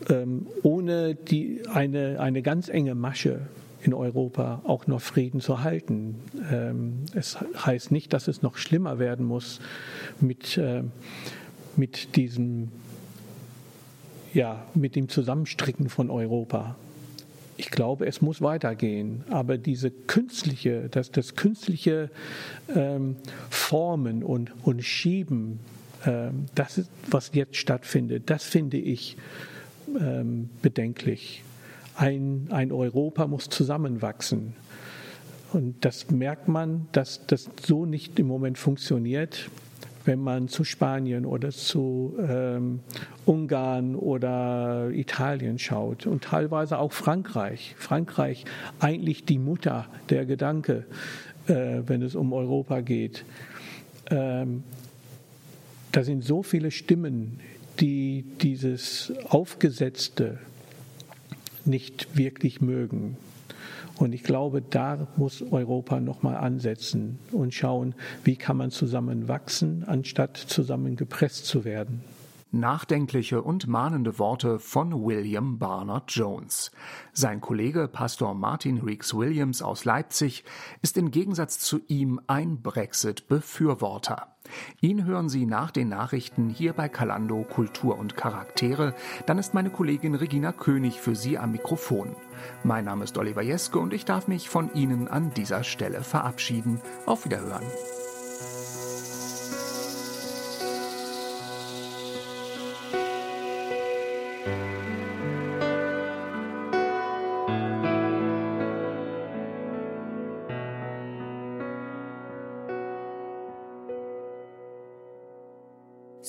[0.09, 3.41] ähm, ohne die, eine, eine ganz enge Masche
[3.83, 6.17] in Europa auch noch Frieden zu halten.
[6.51, 9.61] Ähm, es heißt nicht, dass es noch schlimmer werden muss
[10.21, 10.83] mit, äh,
[11.77, 12.69] mit diesem,
[14.33, 16.77] ja, mit dem Zusammenstricken von Europa.
[17.57, 22.11] Ich glaube, es muss weitergehen, aber diese künstliche, das, das künstliche
[22.75, 23.17] ähm,
[23.51, 25.61] Formen und, und Schieben,
[26.55, 29.17] das ist, was jetzt stattfindet, das finde ich
[30.01, 31.45] ähm, bedenklich
[31.97, 34.55] ein, ein Europa muss zusammenwachsen.
[35.53, 39.51] Und das merkt man, dass das so nicht im Moment funktioniert,
[40.05, 42.81] wenn man zu Spanien oder zu ähm,
[43.27, 47.75] Ungarn oder Italien schaut und teilweise auch Frankreich.
[47.79, 48.45] Frankreich
[48.81, 50.87] eigentlich die Mutter der Gedanke,
[51.47, 53.25] äh, wenn es um Europa geht.
[54.11, 54.65] Ähm,
[55.93, 57.41] da sind so viele Stimmen,
[57.81, 60.39] die dieses aufgesetzte
[61.65, 63.17] nicht wirklich mögen.
[63.99, 69.85] Und ich glaube, da muss Europa nochmal ansetzen und schauen, wie kann man zusammen wachsen,
[69.87, 72.03] anstatt zusammen gepresst zu werden.
[72.55, 76.71] Nachdenkliche und mahnende Worte von William Barnard Jones.
[77.13, 80.45] Sein Kollege Pastor Martin Reeks Williams aus Leipzig
[80.83, 84.27] ist im Gegensatz zu ihm ein Brexit-Befürworter.
[84.81, 88.95] Ihn hören Sie nach den Nachrichten hier bei Kalando Kultur und Charaktere.
[89.27, 92.15] Dann ist meine Kollegin Regina König für Sie am Mikrofon.
[92.65, 96.81] Mein Name ist Oliver Jeske und ich darf mich von Ihnen an dieser Stelle verabschieden.
[97.07, 97.65] Auf Wiederhören.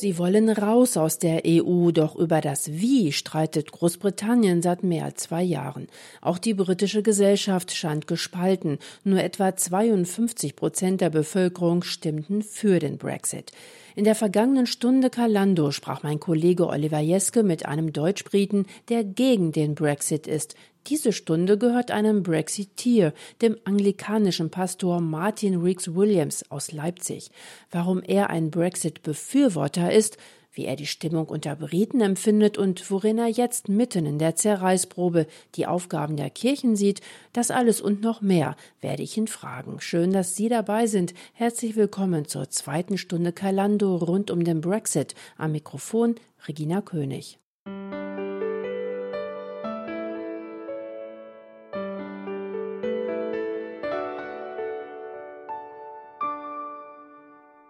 [0.03, 5.23] Sie wollen raus aus der EU, doch über das Wie streitet Großbritannien seit mehr als
[5.23, 5.87] zwei Jahren.
[6.19, 8.79] Auch die britische Gesellschaft scheint gespalten.
[9.05, 13.53] Nur etwa 52 Prozent der Bevölkerung stimmten für den Brexit.
[13.95, 19.53] In der vergangenen Stunde Kalando sprach mein Kollege Oliver Jeske mit einem Deutschbriten, der gegen
[19.53, 20.55] den Brexit ist.
[20.87, 27.31] Diese Stunde gehört einem Brexiteer, dem anglikanischen Pastor Martin Reeks Williams aus Leipzig.
[27.71, 30.17] Warum er ein Brexit-Befürworter ist,
[30.51, 35.25] wie er die Stimmung unter Briten empfindet und worin er jetzt mitten in der Zerreißprobe
[35.55, 39.79] die Aufgaben der Kirchen sieht, das alles und noch mehr werde ich ihn fragen.
[39.79, 41.13] Schön, dass Sie dabei sind.
[41.31, 45.15] Herzlich willkommen zur zweiten Stunde Kalando rund um den Brexit.
[45.37, 46.15] Am Mikrofon
[46.45, 47.39] Regina König.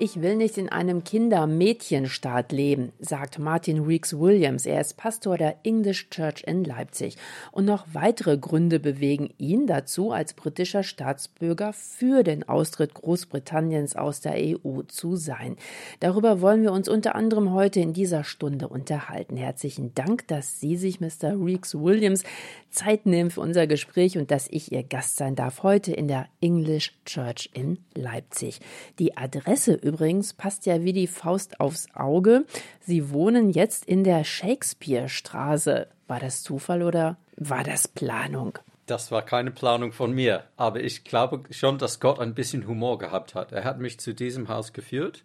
[0.03, 4.65] Ich will nicht in einem Kinder-Mädchenstaat leben, sagt Martin Reeks Williams.
[4.65, 7.15] Er ist Pastor der English Church in Leipzig.
[7.53, 14.19] Und noch weitere Gründe bewegen ihn dazu, als britischer Staatsbürger für den Austritt Großbritanniens aus
[14.19, 15.55] der EU zu sein.
[16.01, 19.37] Darüber wollen wir uns unter anderem heute in dieser Stunde unterhalten.
[19.37, 21.41] Herzlichen Dank, dass Sie sich, Mr.
[21.41, 22.23] Reeks Williams,
[22.71, 26.27] Zeit nehmen für unser Gespräch und dass ich Ihr Gast sein darf heute in der
[26.41, 28.59] English Church in Leipzig.
[28.99, 29.92] Die Adresse übrigens
[30.37, 32.45] passt ja wie die Faust aufs Auge.
[32.79, 35.87] Sie wohnen jetzt in der Shakespeare-Straße.
[36.07, 38.59] War das Zufall oder war das Planung?
[38.85, 42.97] Das war keine Planung von mir, aber ich glaube schon, dass Gott ein bisschen Humor
[42.97, 43.53] gehabt hat.
[43.53, 45.23] Er hat mich zu diesem Haus geführt,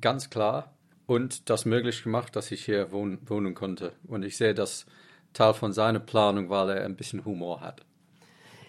[0.00, 0.72] ganz klar,
[1.06, 3.92] und das möglich gemacht, dass ich hier wohnen, wohnen konnte.
[4.06, 4.86] Und ich sehe das
[5.32, 7.82] Teil von seiner Planung, weil er ein bisschen Humor hat.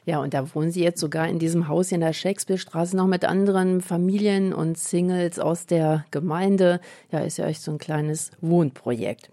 [0.05, 3.23] Ja, und da wohnen Sie jetzt sogar in diesem Haus in der Shakespeare-Straße noch mit
[3.23, 6.81] anderen Familien und Singles aus der Gemeinde.
[7.11, 9.29] Ja, ist ja echt so ein kleines Wohnprojekt.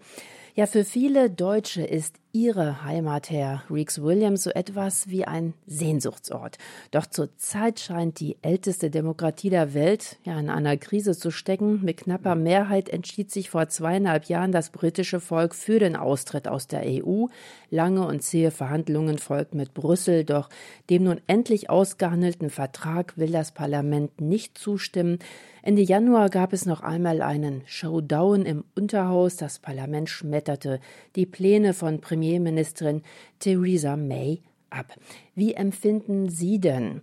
[0.53, 6.57] Ja, für viele Deutsche ist ihre Heimat, Herr Reeks Williams, so etwas wie ein Sehnsuchtsort.
[6.91, 11.79] Doch zurzeit scheint die älteste Demokratie der Welt ja in einer Krise zu stecken.
[11.85, 16.67] Mit knapper Mehrheit entschied sich vor zweieinhalb Jahren das britische Volk für den Austritt aus
[16.67, 17.27] der EU.
[17.69, 20.49] Lange und zähe Verhandlungen folgten mit Brüssel, doch
[20.89, 25.19] dem nun endlich ausgehandelten Vertrag will das Parlament nicht zustimmen.
[25.63, 29.35] Ende Januar gab es noch einmal einen Showdown im Unterhaus.
[29.35, 30.79] Das Parlament schmetterte
[31.15, 33.03] die Pläne von Premierministerin
[33.39, 34.41] Theresa May
[34.71, 34.95] ab.
[35.35, 37.01] Wie empfinden Sie denn,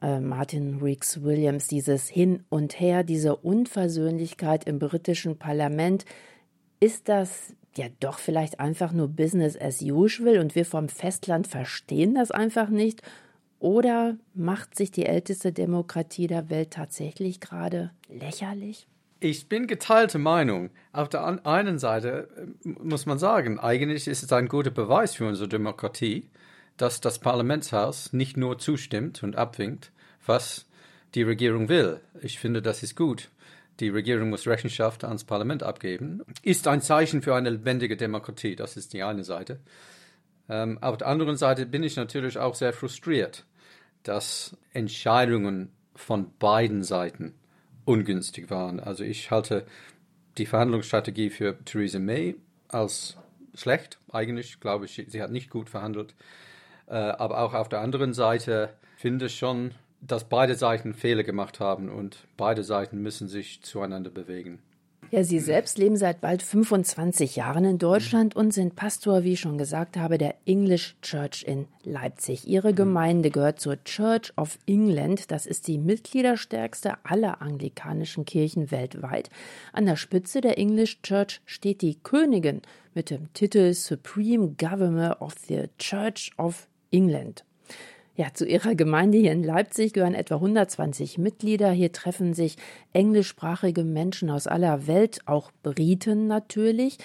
[0.00, 6.06] äh, Martin Reeks Williams, dieses Hin und Her, diese Unversöhnlichkeit im britischen Parlament?
[6.80, 12.14] Ist das ja doch vielleicht einfach nur Business as usual und wir vom Festland verstehen
[12.14, 13.02] das einfach nicht?
[13.60, 18.86] Oder macht sich die älteste Demokratie der Welt tatsächlich gerade lächerlich?
[19.20, 20.70] Ich bin geteilte Meinung.
[20.92, 25.26] Auf der einen Seite äh, muss man sagen, eigentlich ist es ein guter Beweis für
[25.26, 26.30] unsere Demokratie,
[26.76, 29.90] dass das Parlamentshaus nicht nur zustimmt und abwinkt,
[30.24, 30.66] was
[31.16, 32.00] die Regierung will.
[32.22, 33.30] Ich finde, das ist gut.
[33.80, 36.22] Die Regierung muss Rechenschaft ans Parlament abgeben.
[36.42, 38.54] Ist ein Zeichen für eine lebendige Demokratie.
[38.54, 39.58] Das ist die eine Seite.
[40.48, 43.44] Ähm, auf der anderen Seite bin ich natürlich auch sehr frustriert,
[44.02, 47.34] dass Entscheidungen von beiden Seiten
[47.84, 48.80] ungünstig waren.
[48.80, 49.66] Also ich halte
[50.38, 52.36] die Verhandlungsstrategie für Theresa May
[52.68, 53.16] als
[53.54, 53.98] schlecht.
[54.12, 56.14] Eigentlich glaube ich, sie hat nicht gut verhandelt.
[56.86, 61.60] Äh, aber auch auf der anderen Seite finde ich schon, dass beide Seiten Fehler gemacht
[61.60, 64.60] haben und beide Seiten müssen sich zueinander bewegen.
[65.10, 69.40] Ja, Sie selbst leben seit bald 25 Jahren in Deutschland und sind Pastor, wie ich
[69.40, 72.46] schon gesagt habe, der English Church in Leipzig.
[72.46, 75.30] Ihre Gemeinde gehört zur Church of England.
[75.30, 79.30] Das ist die mitgliederstärkste aller anglikanischen Kirchen weltweit.
[79.72, 82.60] An der Spitze der English Church steht die Königin
[82.92, 87.44] mit dem Titel Supreme Governor of the Church of England.
[88.18, 91.70] Ja, zu ihrer Gemeinde hier in Leipzig gehören etwa 120 Mitglieder.
[91.70, 92.56] Hier treffen sich
[92.92, 96.98] englischsprachige Menschen aus aller Welt, auch Briten natürlich.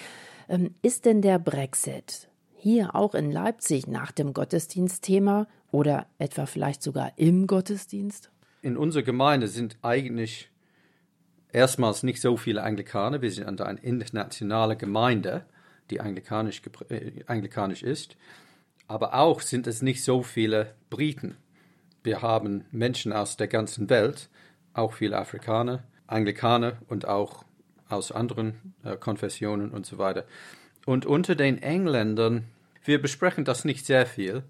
[0.48, 6.82] Ähm, ist denn der Brexit hier auch in Leipzig nach dem Gottesdienstthema oder etwa vielleicht
[6.82, 8.32] sogar im Gottesdienst?
[8.62, 10.50] In unserer Gemeinde sind eigentlich
[11.52, 13.22] erstmals nicht so viele Anglikaner.
[13.22, 15.44] Wir sind eine internationale Gemeinde,
[15.90, 18.16] die anglikanisch, äh, anglikanisch ist
[18.88, 21.36] aber auch sind es nicht so viele Briten.
[22.02, 24.28] Wir haben Menschen aus der ganzen Welt,
[24.74, 27.44] auch viele Afrikaner, Anglikaner und auch
[27.88, 30.24] aus anderen äh, Konfessionen und so weiter.
[30.86, 32.44] Und unter den Engländern,
[32.84, 34.42] wir besprechen das nicht sehr viel.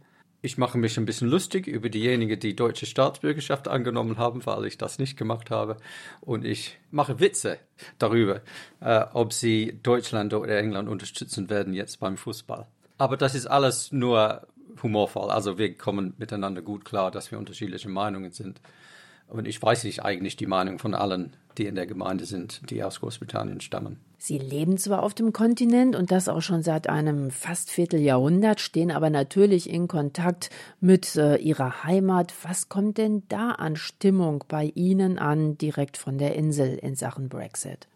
[0.43, 4.77] Ich mache mich ein bisschen lustig über diejenigen, die deutsche Staatsbürgerschaft angenommen haben, weil ich
[4.77, 5.77] das nicht gemacht habe.
[6.21, 7.59] Und ich mache Witze
[7.99, 8.43] darüber,
[8.81, 12.67] äh, ob sie Deutschland oder England unterstützen werden jetzt beim Fußball.
[12.99, 14.47] Aber das ist alles nur
[14.83, 15.31] humorvoll.
[15.31, 18.61] Also wir kommen miteinander gut klar, dass wir unterschiedliche Meinungen sind.
[19.29, 22.83] Und ich weiß nicht eigentlich die Meinung von allen, die in der Gemeinde sind, die
[22.85, 23.99] aus Großbritannien stammen.
[24.19, 28.91] Sie leben zwar auf dem Kontinent und das auch schon seit einem fast Vierteljahrhundert, stehen
[28.91, 32.33] aber natürlich in Kontakt mit äh, ihrer Heimat.
[32.43, 37.29] Was kommt denn da an Stimmung bei Ihnen an, direkt von der Insel in Sachen
[37.29, 37.87] Brexit?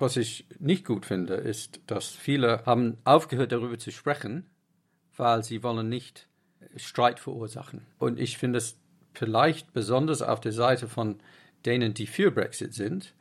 [0.00, 4.46] Was ich nicht gut finde, ist, dass viele haben aufgehört, darüber zu sprechen,
[5.14, 6.26] weil sie wollen nicht
[6.76, 7.82] Streit verursachen.
[7.98, 8.78] Und ich finde es
[9.12, 11.20] vielleicht besonders auf der Seite von
[11.66, 13.14] denen, die für Brexit sind,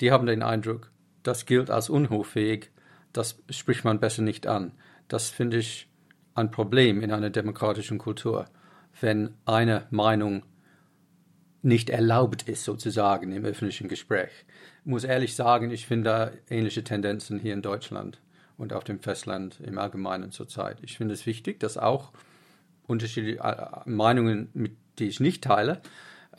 [0.00, 0.92] die haben den Eindruck,
[1.24, 2.70] das gilt als unhoffähig,
[3.12, 4.78] das spricht man besser nicht an.
[5.08, 5.88] Das finde ich
[6.36, 8.44] ein Problem in einer demokratischen Kultur,
[9.00, 10.44] wenn eine Meinung
[11.62, 14.30] nicht erlaubt ist, sozusagen im öffentlichen Gespräch.
[14.84, 18.20] Muss ehrlich sagen, ich finde ähnliche Tendenzen hier in Deutschland
[18.58, 20.78] und auf dem Festland im Allgemeinen zurzeit.
[20.82, 22.12] Ich finde es wichtig, dass auch
[22.86, 25.80] unterschiedliche äh, Meinungen, die ich nicht teile,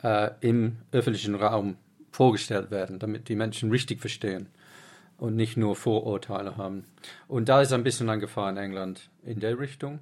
[0.02, 1.76] äh, im öffentlichen Raum
[2.10, 4.48] vorgestellt werden, damit die Menschen richtig verstehen
[5.16, 6.84] und nicht nur Vorurteile haben.
[7.28, 10.00] Und da ist ein bisschen eine Gefahr in England in der Richtung.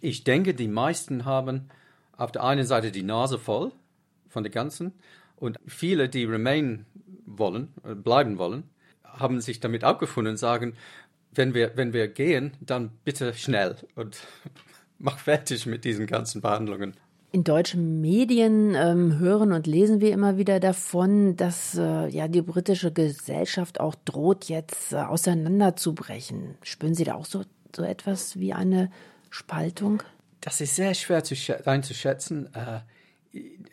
[0.00, 1.68] Ich denke, die meisten haben
[2.16, 3.72] auf der einen Seite die Nase voll
[4.28, 4.92] von der ganzen.
[5.36, 6.84] Und viele, die remain
[7.36, 8.64] wollen, äh, bleiben wollen,
[9.04, 10.74] haben sich damit abgefunden und sagen,
[11.32, 14.18] wenn wir, wenn wir gehen, dann bitte schnell und
[14.98, 16.94] mach fertig mit diesen ganzen Verhandlungen.
[17.30, 22.40] In deutschen Medien ähm, hören und lesen wir immer wieder davon, dass äh, ja die
[22.40, 26.56] britische Gesellschaft auch droht, jetzt äh, auseinanderzubrechen.
[26.62, 27.44] Spüren Sie da auch so,
[27.76, 28.90] so etwas wie eine
[29.28, 30.02] Spaltung?
[30.40, 31.34] Das ist sehr schwer zu
[31.66, 32.48] einzuschätzen.
[32.54, 32.80] Äh,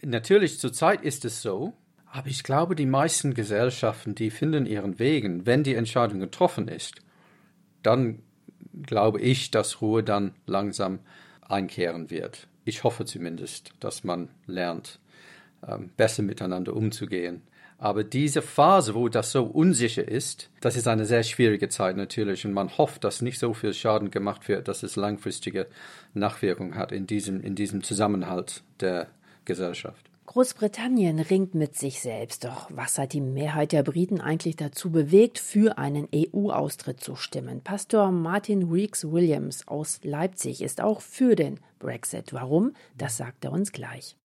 [0.01, 1.73] natürlich zurzeit ist es so,
[2.15, 7.01] aber ich glaube, die meisten Gesellschaften, die finden ihren Wegen, wenn die Entscheidung getroffen ist.
[7.83, 8.19] Dann
[8.83, 10.99] glaube ich, dass Ruhe dann langsam
[11.41, 12.47] einkehren wird.
[12.63, 14.99] Ich hoffe zumindest, dass man lernt,
[15.67, 17.41] ähm, besser miteinander umzugehen.
[17.77, 22.45] Aber diese Phase, wo das so unsicher ist, das ist eine sehr schwierige Zeit natürlich
[22.45, 25.67] und man hofft, dass nicht so viel Schaden gemacht wird, dass es langfristige
[26.13, 29.09] Nachwirkungen hat in diesem, in diesem Zusammenhalt der
[29.43, 30.14] Gesellschaft.
[30.35, 32.43] Großbritannien ringt mit sich selbst.
[32.43, 37.61] Doch was hat die Mehrheit der Briten eigentlich dazu bewegt, für einen EU-Austritt zu stimmen?
[37.61, 42.33] Pastor Martin Weeks Williams aus Leipzig ist auch für den Brexit.
[42.33, 42.73] Warum?
[42.97, 44.17] Das sagt er uns gleich.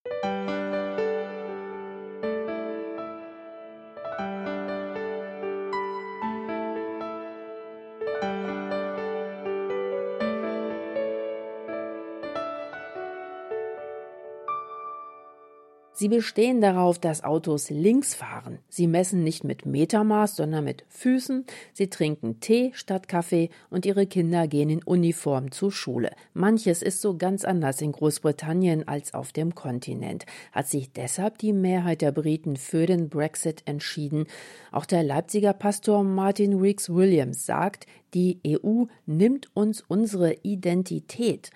[16.00, 18.58] Sie bestehen darauf, dass Autos links fahren.
[18.70, 21.44] Sie messen nicht mit Metermaß, sondern mit Füßen.
[21.74, 26.12] Sie trinken Tee statt Kaffee und ihre Kinder gehen in Uniform zur Schule.
[26.32, 30.24] Manches ist so ganz anders in Großbritannien als auf dem Kontinent.
[30.52, 34.24] Hat sich deshalb die Mehrheit der Briten für den Brexit entschieden?
[34.72, 37.84] Auch der Leipziger Pastor Martin Weeks Williams sagt,
[38.14, 41.50] die EU nimmt uns unsere Identität.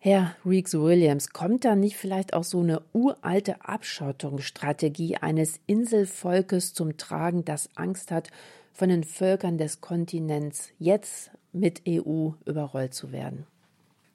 [0.00, 6.96] Herr Reeks Williams, kommt da nicht vielleicht auch so eine uralte Abschottungsstrategie eines Inselvolkes zum
[6.96, 8.30] Tragen, das Angst hat,
[8.72, 13.44] von den Völkern des Kontinents jetzt mit EU überrollt zu werden?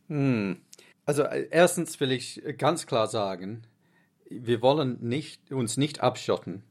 [0.07, 0.57] Hm.
[1.05, 3.63] Also äh, erstens will ich ganz klar sagen,
[4.29, 6.63] wir wollen nicht, uns nicht abschotten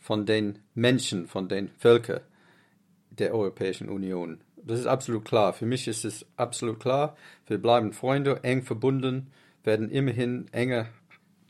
[0.00, 2.20] von den Menschen, von den Völkern
[3.10, 4.40] der Europäischen Union.
[4.66, 5.52] Das ist absolut klar.
[5.52, 7.16] Für mich ist es absolut klar.
[7.46, 9.28] Wir bleiben Freunde, eng verbunden,
[9.62, 10.88] werden immerhin enge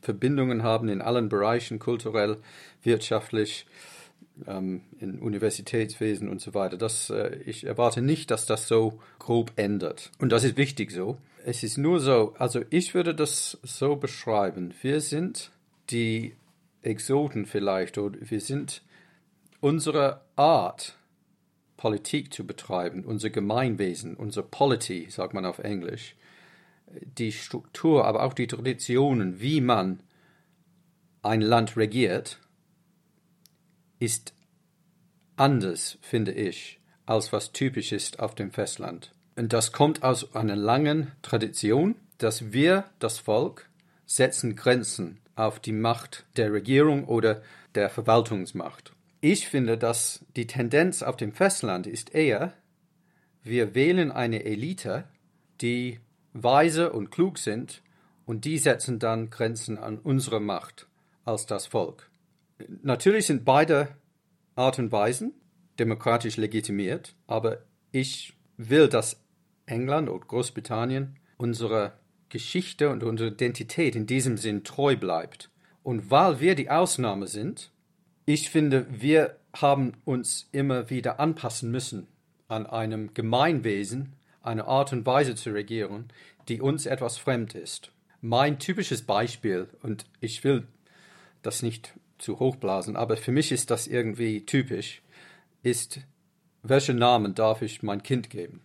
[0.01, 2.37] Verbindungen haben in allen Bereichen, kulturell,
[2.83, 3.65] wirtschaftlich,
[4.45, 6.77] ähm, in Universitätswesen und so weiter.
[6.77, 10.11] Das, äh, ich erwarte nicht, dass das so grob ändert.
[10.19, 11.17] Und das ist wichtig so.
[11.43, 14.73] Es ist nur so, also ich würde das so beschreiben.
[14.81, 15.51] Wir sind
[15.89, 16.35] die
[16.81, 18.83] Exoten vielleicht oder wir sind
[19.59, 20.96] unsere Art
[21.77, 26.15] Politik zu betreiben, unser Gemeinwesen, unser Polity, sagt man auf Englisch,
[27.01, 30.01] die Struktur, aber auch die Traditionen, wie man
[31.21, 32.39] ein Land regiert,
[33.99, 34.33] ist
[35.35, 39.11] anders, finde ich, als was typisch ist auf dem Festland.
[39.35, 43.69] Und das kommt aus einer langen Tradition, dass wir, das Volk,
[44.05, 47.41] setzen Grenzen auf die Macht der Regierung oder
[47.75, 48.93] der Verwaltungsmacht.
[49.19, 52.53] Ich finde, dass die Tendenz auf dem Festland ist eher,
[53.43, 55.05] wir wählen eine Elite,
[55.61, 55.99] die
[56.33, 57.81] weise und klug sind,
[58.25, 60.87] und die setzen dann Grenzen an unsere Macht
[61.23, 62.11] als das Volk.
[62.83, 63.95] Natürlich sind beide
[64.55, 65.33] Art und Weisen
[65.79, 67.59] demokratisch legitimiert, aber
[67.91, 69.23] ich will, dass
[69.65, 71.93] England und Großbritannien unsere
[72.29, 75.49] Geschichte und unsere Identität in diesem Sinn treu bleibt.
[75.83, 77.71] Und weil wir die Ausnahme sind,
[78.27, 82.07] ich finde, wir haben uns immer wieder anpassen müssen
[82.49, 86.09] an einem Gemeinwesen, eine Art und Weise zu regieren,
[86.49, 87.93] die uns etwas fremd ist.
[88.19, 90.67] Mein typisches Beispiel, und ich will
[91.41, 95.01] das nicht zu hochblasen, aber für mich ist das irgendwie typisch,
[95.63, 96.01] ist,
[96.63, 98.59] welchen Namen darf ich mein Kind geben?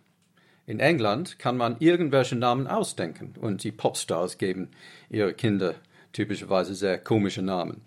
[0.65, 4.71] In England kann man irgendwelche Namen ausdenken und die Popstars geben
[5.09, 5.75] ihre Kinder
[6.11, 7.81] typischerweise sehr komische Namen.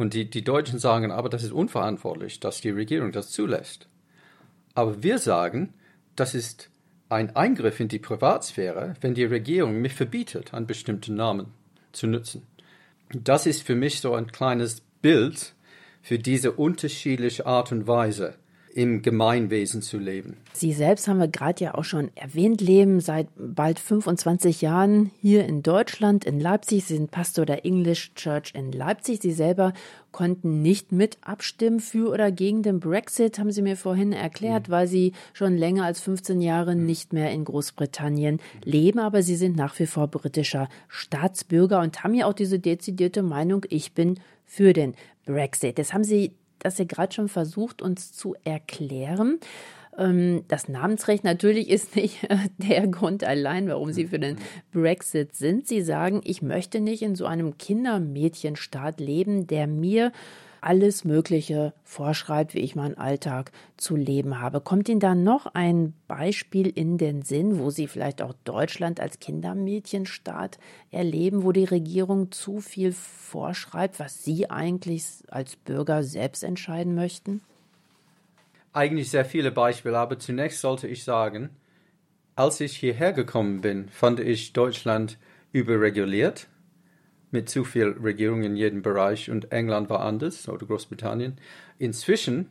[0.00, 3.86] Und die, die Deutschen sagen, aber das ist unverantwortlich, dass die Regierung das zulässt.
[4.72, 5.74] Aber wir sagen,
[6.16, 6.70] das ist
[7.10, 11.48] ein Eingriff in die Privatsphäre, wenn die Regierung mich verbietet, einen bestimmten Namen
[11.92, 12.46] zu nutzen.
[13.12, 15.52] Das ist für mich so ein kleines Bild
[16.00, 18.36] für diese unterschiedliche Art und Weise,
[18.74, 20.36] im Gemeinwesen zu leben.
[20.52, 25.44] Sie selbst haben wir gerade ja auch schon erwähnt, leben seit bald 25 Jahren hier
[25.46, 26.84] in Deutschland, in Leipzig.
[26.84, 29.20] Sie sind Pastor der English Church in Leipzig.
[29.22, 29.72] Sie selber
[30.12, 34.72] konnten nicht mit abstimmen für oder gegen den Brexit, haben Sie mir vorhin erklärt, mhm.
[34.72, 36.86] weil Sie schon länger als 15 Jahre mhm.
[36.86, 38.98] nicht mehr in Großbritannien leben.
[38.98, 43.64] Aber Sie sind nach wie vor britischer Staatsbürger und haben ja auch diese dezidierte Meinung,
[43.68, 44.94] ich bin für den
[45.26, 45.78] Brexit.
[45.78, 49.38] Das haben Sie das ihr gerade schon versucht, uns zu erklären.
[49.98, 54.38] Ähm, das Namensrecht natürlich ist nicht äh, der Grund allein, warum Sie für den
[54.72, 55.66] Brexit sind.
[55.66, 60.12] Sie sagen, ich möchte nicht in so einem Kindermädchenstaat leben, der mir
[60.62, 64.60] alles Mögliche vorschreibt, wie ich meinen Alltag zu leben habe.
[64.60, 69.18] Kommt Ihnen da noch ein Beispiel in den Sinn, wo Sie vielleicht auch Deutschland als
[69.18, 70.58] Kindermädchenstaat
[70.90, 77.40] erleben, wo die Regierung zu viel vorschreibt, was Sie eigentlich als Bürger selbst entscheiden möchten?
[78.72, 81.50] eigentlich sehr viele Beispiele, aber zunächst sollte ich sagen,
[82.36, 85.18] als ich hierher gekommen bin, fand ich Deutschland
[85.52, 86.48] überreguliert,
[87.30, 91.38] mit zu viel Regierung in jedem Bereich und England war anders oder Großbritannien.
[91.78, 92.48] Inzwischen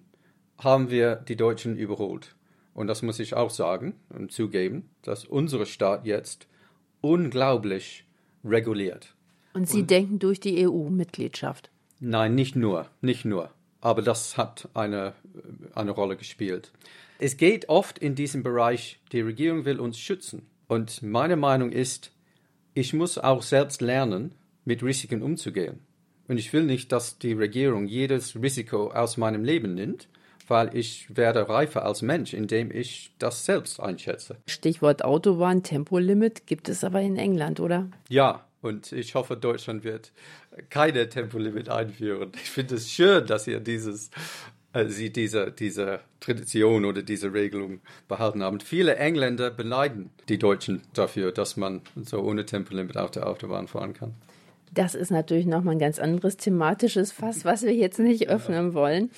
[0.57, 2.35] haben wir die Deutschen überholt.
[2.73, 6.47] Und das muss ich auch sagen und zugeben, dass unsere Staat jetzt
[7.01, 8.05] unglaublich
[8.43, 9.15] reguliert.
[9.53, 11.71] Und Sie und, denken durch die EU-Mitgliedschaft?
[11.99, 13.49] Nein, nicht nur, nicht nur
[13.81, 15.13] aber das hat eine,
[15.73, 16.71] eine Rolle gespielt.
[17.19, 20.47] Es geht oft in diesem Bereich, die Regierung will uns schützen.
[20.67, 22.11] Und meine Meinung ist,
[22.73, 25.79] ich muss auch selbst lernen, mit Risiken umzugehen.
[26.27, 30.07] Und ich will nicht, dass die Regierung jedes Risiko aus meinem Leben nimmt,
[30.47, 34.37] weil ich werde reifer als Mensch, indem ich das selbst einschätze.
[34.47, 37.89] Stichwort Autobahn, Tempolimit gibt es aber in England, oder?
[38.09, 40.11] Ja, und ich hoffe, Deutschland wird
[40.69, 42.31] keine Tempolimit einführen.
[42.35, 44.09] Ich finde es schön, dass ihr dieses,
[44.73, 48.59] äh, sie diese, diese Tradition oder diese Regelung behalten haben.
[48.59, 53.93] Viele Engländer beneiden die Deutschen dafür, dass man so ohne Tempolimit auf der Autobahn fahren
[53.93, 54.15] kann.
[54.73, 59.09] Das ist natürlich nochmal ein ganz anderes thematisches Fass, was wir jetzt nicht öffnen wollen.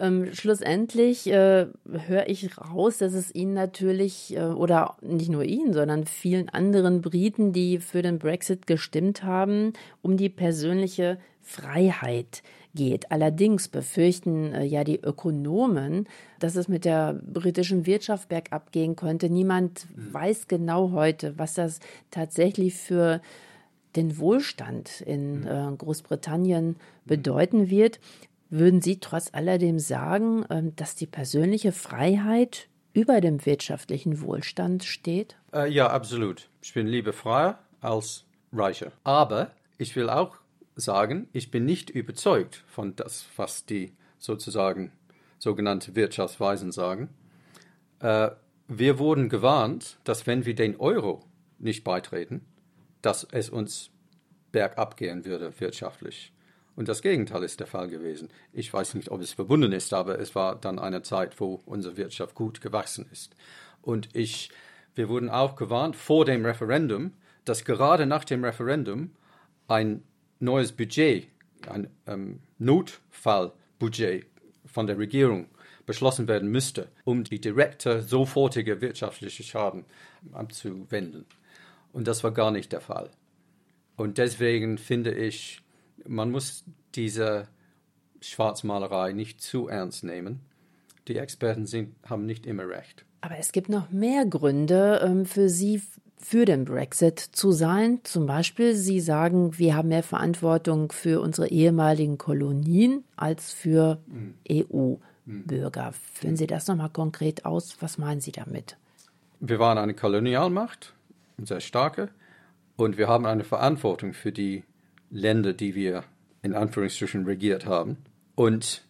[0.00, 5.72] Ähm, schlussendlich äh, höre ich raus, dass es Ihnen natürlich, äh, oder nicht nur Ihnen,
[5.72, 12.42] sondern vielen anderen Briten, die für den Brexit gestimmt haben, um die persönliche Freiheit
[12.74, 13.12] geht.
[13.12, 16.08] Allerdings befürchten äh, ja die Ökonomen,
[16.40, 19.30] dass es mit der britischen Wirtschaft bergab gehen könnte.
[19.30, 21.78] Niemand weiß genau heute, was das
[22.10, 23.20] tatsächlich für
[23.96, 28.00] den Wohlstand in äh, Großbritannien bedeuten wird.
[28.50, 35.36] Würden Sie trotz alledem sagen, ähm, dass die persönliche Freiheit über dem wirtschaftlichen Wohlstand steht?
[35.52, 36.48] Äh, ja, absolut.
[36.62, 38.92] Ich bin lieber freier als reicher.
[39.02, 40.36] Aber ich will auch
[40.76, 44.92] sagen, ich bin nicht überzeugt von das, was die sozusagen
[45.38, 47.10] sogenannte Wirtschaftsweisen sagen.
[48.00, 48.30] Äh,
[48.68, 51.24] wir wurden gewarnt, dass wenn wir den Euro
[51.58, 52.44] nicht beitreten,
[53.04, 53.90] dass es uns
[54.52, 56.32] bergab gehen würde wirtschaftlich.
[56.76, 58.30] Und das Gegenteil ist der Fall gewesen.
[58.52, 61.96] Ich weiß nicht, ob es verbunden ist, aber es war dann eine Zeit, wo unsere
[61.96, 63.36] Wirtschaft gut gewachsen ist.
[63.82, 64.50] Und ich,
[64.94, 67.12] wir wurden auch gewarnt vor dem Referendum,
[67.44, 69.10] dass gerade nach dem Referendum
[69.68, 70.02] ein
[70.40, 71.28] neues Budget,
[71.68, 74.26] ein ähm, Notfallbudget
[74.66, 75.46] von der Regierung
[75.86, 79.84] beschlossen werden müsste, um die direkte, sofortige wirtschaftliche Schaden
[80.32, 81.26] abzuwenden.
[81.94, 83.08] Und das war gar nicht der Fall.
[83.96, 85.62] Und deswegen finde ich,
[86.04, 86.64] man muss
[86.96, 87.46] diese
[88.20, 90.40] Schwarzmalerei nicht zu ernst nehmen.
[91.06, 93.04] Die Experten sind, haben nicht immer recht.
[93.20, 95.82] Aber es gibt noch mehr Gründe ähm, für Sie,
[96.18, 98.00] für den Brexit zu sein.
[98.02, 104.34] Zum Beispiel, Sie sagen, wir haben mehr Verantwortung für unsere ehemaligen Kolonien als für mhm.
[104.50, 105.92] EU-Bürger.
[106.14, 107.76] Führen Sie das nochmal konkret aus?
[107.80, 108.76] Was meinen Sie damit?
[109.38, 110.94] Wir waren eine Kolonialmacht,
[111.38, 112.10] sehr starke,
[112.76, 114.64] und wir haben eine Verantwortung für die
[115.10, 116.04] Länder, die wir
[116.42, 117.98] in Anführungsstrichen regiert haben.
[118.34, 118.84] Und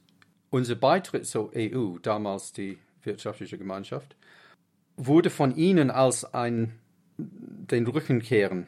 [0.51, 4.17] unser Beitritt zur EU, damals die wirtschaftliche Gemeinschaft,
[4.97, 6.79] wurde von ihnen als ein
[7.17, 8.67] den Rücken kehren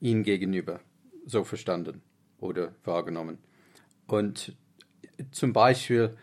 [0.00, 0.80] ihnen gegenüber
[1.26, 2.02] so verstanden
[2.38, 3.38] oder wahrgenommen.
[4.06, 4.56] Und
[5.30, 6.16] zum Beispiel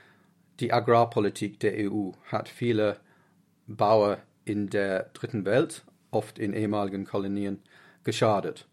[0.59, 2.99] die Agrarpolitik der EU hat viele
[3.67, 5.83] Bauern in der dritten Welt,
[6.16, 7.59] oft in ehemaligen Kolonien,
[8.03, 8.68] geschadet.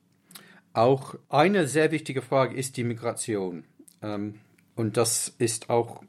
[0.72, 3.64] Auch eine sehr wichtige Frage ist die Migration.
[4.00, 4.40] Ähm,
[4.74, 6.02] und das ist auch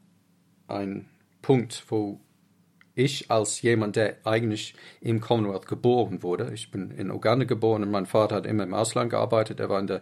[0.68, 1.06] ein
[1.42, 2.20] Punkt, wo
[2.94, 7.90] ich als jemand, der eigentlich im Commonwealth geboren wurde, ich bin in Uganda geboren und
[7.90, 10.00] mein Vater hat immer im Ausland gearbeitet, er war in der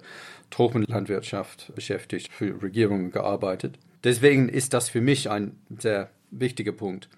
[0.50, 3.78] Tropenlandwirtschaft beschäftigt, für Regierungen gearbeitet.
[4.04, 7.08] Deswegen ist das für mich ein sehr wichtiger Punkt.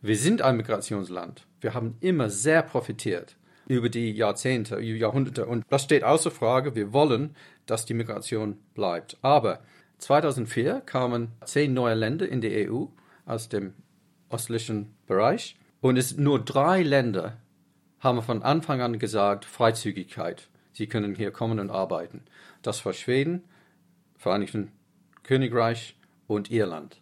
[0.00, 1.46] Wir sind ein Migrationsland.
[1.60, 5.46] Wir haben immer sehr profitiert über die Jahrzehnte, Jahrhunderte.
[5.46, 6.74] Und das steht außer Frage.
[6.74, 7.34] Wir wollen,
[7.66, 9.16] dass die Migration bleibt.
[9.22, 9.60] Aber
[9.98, 12.86] 2004 kamen zehn neue Länder in die EU
[13.24, 13.72] aus dem
[14.30, 15.56] östlichen Bereich.
[15.80, 17.38] Und es nur drei Länder
[18.00, 20.48] haben von Anfang an gesagt, Freizügigkeit.
[20.72, 22.22] Sie können hier kommen und arbeiten.
[22.62, 23.44] Das war Schweden,
[24.16, 24.72] Vereinigten
[25.22, 27.00] Königreich und Irland.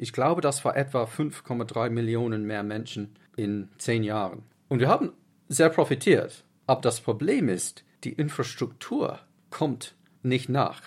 [0.00, 4.44] Ich glaube, das war etwa 5,3 Millionen mehr Menschen in zehn Jahren.
[4.68, 5.12] Und wir haben
[5.48, 6.44] sehr profitiert.
[6.66, 9.18] Aber das Problem ist, die Infrastruktur
[9.50, 10.82] kommt nicht nach,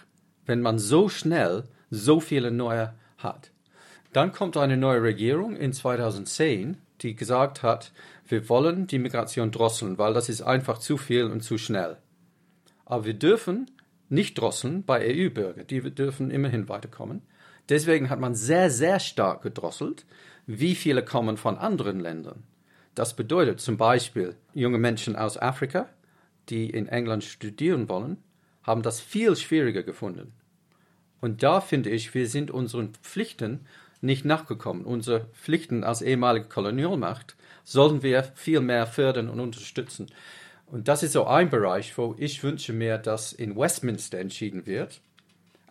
[0.45, 3.51] wenn man so schnell so viele neue hat.
[4.13, 7.91] Dann kommt eine neue Regierung in 2010, die gesagt hat,
[8.27, 11.97] wir wollen die Migration drosseln, weil das ist einfach zu viel und zu schnell.
[12.85, 13.71] Aber wir dürfen
[14.07, 17.23] nicht drosseln bei EU-Bürgern, die dürfen immerhin weiterkommen.
[17.71, 20.05] Deswegen hat man sehr, sehr stark gedrosselt,
[20.45, 22.43] wie viele kommen von anderen Ländern.
[22.95, 25.87] Das bedeutet zum Beispiel, junge Menschen aus Afrika,
[26.49, 28.17] die in England studieren wollen,
[28.63, 30.33] haben das viel schwieriger gefunden.
[31.21, 33.61] Und da finde ich, wir sind unseren Pflichten
[34.01, 34.83] nicht nachgekommen.
[34.83, 40.07] Unsere Pflichten als ehemalige Kolonialmacht sollten wir viel mehr fördern und unterstützen.
[40.65, 44.99] Und das ist so ein Bereich, wo ich wünsche mir, dass in Westminster entschieden wird,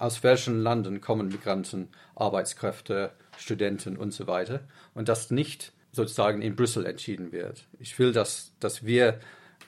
[0.01, 4.61] aus welchen Ländern kommen Migranten, Arbeitskräfte, Studenten und so weiter.
[4.95, 7.67] Und dass nicht sozusagen in Brüssel entschieden wird.
[7.79, 9.21] Ich will, dass, dass wir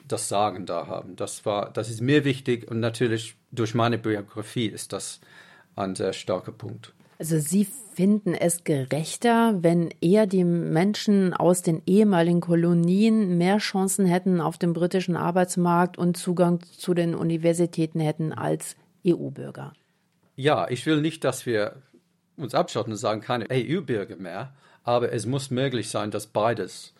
[0.07, 1.15] das Sagen da haben.
[1.15, 5.21] Das, war, das ist mir wichtig und natürlich durch meine Biografie ist das
[5.75, 6.93] ein sehr starker Punkt.
[7.19, 14.07] Also Sie finden es gerechter, wenn eher die Menschen aus den ehemaligen Kolonien mehr Chancen
[14.07, 18.75] hätten auf dem britischen Arbeitsmarkt und Zugang zu den Universitäten hätten als
[19.05, 19.73] EU-Bürger?
[20.35, 21.81] Ja, ich will nicht, dass wir
[22.37, 24.53] uns abschotten und sagen, keine EU-Bürger mehr,
[24.83, 26.93] aber es muss möglich sein, dass beides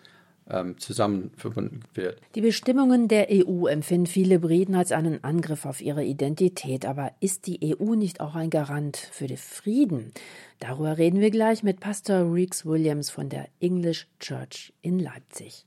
[0.50, 2.20] ähm, zusammen verbunden wird.
[2.36, 6.86] Die Bestimmungen der EU empfinden viele Briten als einen Angriff auf ihre Identität.
[6.86, 10.12] Aber ist die EU nicht auch ein Garant für den Frieden?
[10.60, 15.66] Darüber reden wir gleich mit Pastor Reeks Williams von der English Church in Leipzig.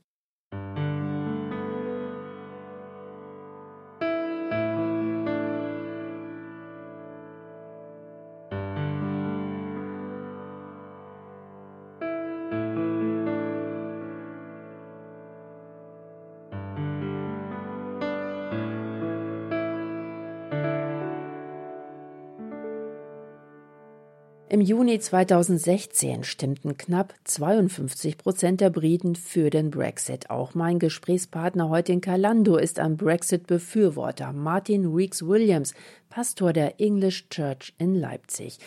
[24.57, 30.31] Im Juni 2016 stimmten knapp 52 Prozent der Briten für den Brexit.
[30.31, 35.75] Auch mein Gesprächspartner heute in Kalando ist ein Brexit-Befürworter, Martin Reeks Williams,
[36.09, 38.59] Pastor der English Church in Leipzig.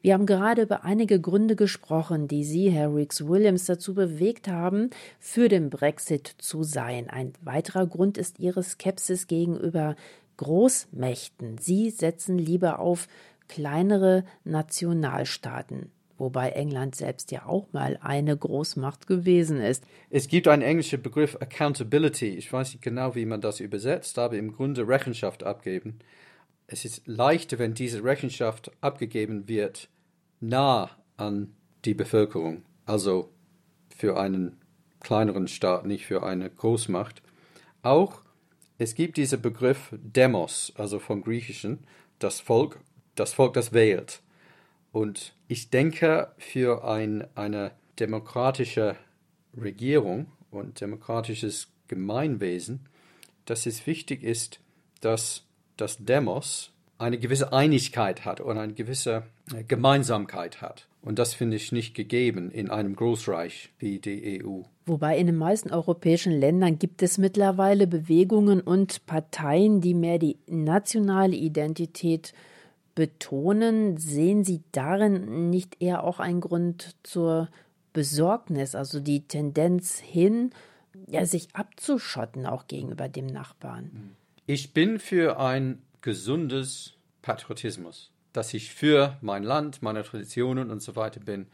[0.00, 4.88] Wir haben gerade über einige Gründe gesprochen, die Sie, Herr Reeks Williams, dazu bewegt haben,
[5.20, 7.10] für den Brexit zu sein.
[7.10, 9.94] Ein weiterer Grund ist Ihre Skepsis gegenüber
[10.38, 11.58] Großmächten.
[11.58, 13.08] Sie setzen lieber auf
[13.48, 19.84] kleinere Nationalstaaten, wobei England selbst ja auch mal eine Großmacht gewesen ist.
[20.10, 22.28] Es gibt einen englischen Begriff Accountability.
[22.28, 25.98] Ich weiß nicht genau, wie man das übersetzt, aber im Grunde Rechenschaft abgeben.
[26.66, 29.88] Es ist leichter, wenn diese Rechenschaft abgegeben wird,
[30.40, 33.30] nah an die Bevölkerung, also
[33.94, 34.56] für einen
[35.00, 37.22] kleineren Staat, nicht für eine Großmacht.
[37.82, 38.22] Auch
[38.78, 41.86] es gibt diesen Begriff Demos, also vom Griechischen,
[42.18, 42.80] das Volk
[43.14, 44.20] das Volk das wählt.
[44.92, 48.96] Und ich denke, für ein, eine demokratische
[49.60, 52.88] Regierung und demokratisches Gemeinwesen,
[53.44, 54.60] dass es wichtig ist,
[55.00, 55.44] dass
[55.76, 60.86] das Demos eine gewisse Einigkeit hat und eine gewisse äh, Gemeinsamkeit hat.
[61.02, 64.62] Und das finde ich nicht gegeben in einem Großreich wie die EU.
[64.86, 70.38] Wobei in den meisten europäischen Ländern gibt es mittlerweile Bewegungen und Parteien, die mehr die
[70.46, 72.32] nationale Identität
[72.94, 77.48] betonen, sehen Sie darin nicht eher auch einen Grund zur
[77.92, 80.50] Besorgnis, also die Tendenz hin,
[81.06, 84.14] ja, sich abzuschotten auch gegenüber dem Nachbarn?
[84.46, 90.96] Ich bin für ein gesundes Patriotismus, dass ich für mein Land, meine Traditionen und so
[90.96, 91.46] weiter bin.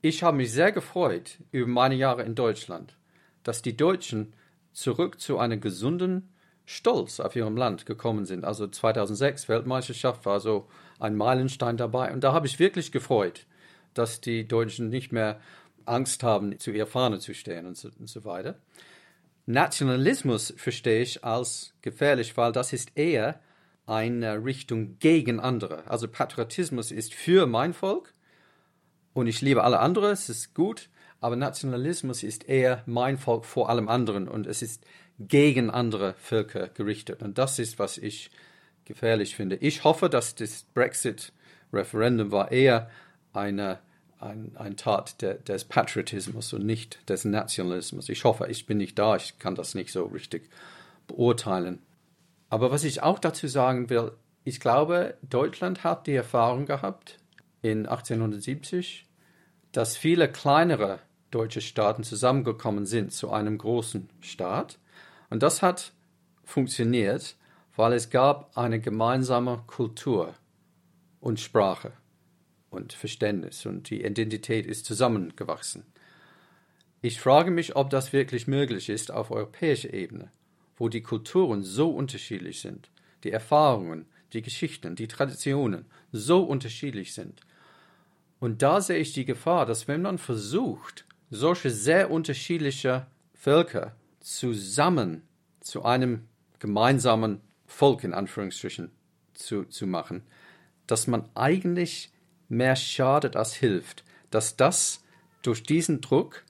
[0.00, 2.96] Ich habe mich sehr gefreut über meine Jahre in Deutschland,
[3.42, 4.32] dass die Deutschen
[4.72, 6.30] zurück zu einer gesunden
[6.70, 8.44] stolz auf ihrem Land gekommen sind.
[8.44, 10.68] Also 2006 Weltmeisterschaft war so
[11.00, 12.12] ein Meilenstein dabei.
[12.12, 13.46] Und da habe ich wirklich gefreut,
[13.92, 15.40] dass die Deutschen nicht mehr
[15.84, 18.60] Angst haben, zu ihrer Fahne zu stehen und so, und so weiter.
[19.46, 23.40] Nationalismus verstehe ich als gefährlich, weil das ist eher
[23.86, 25.82] eine Richtung gegen andere.
[25.88, 28.14] Also Patriotismus ist für mein Volk
[29.12, 30.88] und ich liebe alle anderen, es ist gut,
[31.20, 34.84] aber Nationalismus ist eher mein Volk vor allem anderen und es ist
[35.20, 37.22] gegen andere Völker gerichtet.
[37.22, 38.30] Und das ist, was ich
[38.84, 39.56] gefährlich finde.
[39.56, 42.90] Ich hoffe, dass das Brexit-Referendum war eher
[43.32, 43.78] eine,
[44.18, 48.08] ein, ein Tat de, des Patriotismus und nicht des Nationalismus.
[48.08, 50.48] Ich hoffe, ich bin nicht da, ich kann das nicht so richtig
[51.06, 51.80] beurteilen.
[52.48, 54.12] Aber was ich auch dazu sagen will,
[54.42, 57.18] ich glaube, Deutschland hat die Erfahrung gehabt
[57.62, 59.06] in 1870,
[59.70, 60.98] dass viele kleinere
[61.30, 64.79] deutsche Staaten zusammengekommen sind zu einem großen Staat.
[65.30, 65.92] Und das hat
[66.44, 67.36] funktioniert,
[67.76, 70.34] weil es gab eine gemeinsame Kultur
[71.20, 71.92] und Sprache
[72.68, 75.84] und Verständnis und die Identität ist zusammengewachsen.
[77.02, 80.30] Ich frage mich, ob das wirklich möglich ist auf europäischer Ebene,
[80.76, 82.90] wo die Kulturen so unterschiedlich sind,
[83.24, 87.40] die Erfahrungen, die Geschichten, die Traditionen so unterschiedlich sind.
[88.40, 95.22] Und da sehe ich die Gefahr, dass wenn man versucht, solche sehr unterschiedliche Völker zusammen
[95.60, 98.90] zu einem gemeinsamen Volk in Anführungsstrichen
[99.34, 100.22] zu, zu machen,
[100.86, 102.12] dass man eigentlich
[102.48, 105.02] mehr schadet als hilft, dass das
[105.42, 106.44] durch diesen Druck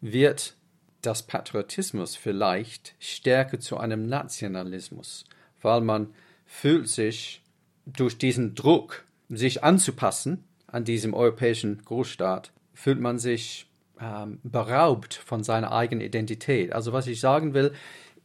[0.00, 0.56] wird
[1.02, 5.24] das Patriotismus vielleicht stärker zu einem Nationalismus,
[5.60, 6.14] weil man
[6.46, 7.42] fühlt sich
[7.86, 13.66] durch diesen Druck, sich anzupassen an diesem europäischen Großstaat, fühlt man sich
[14.00, 16.72] ähm, beraubt von seiner eigenen Identität.
[16.72, 17.72] Also was ich sagen will,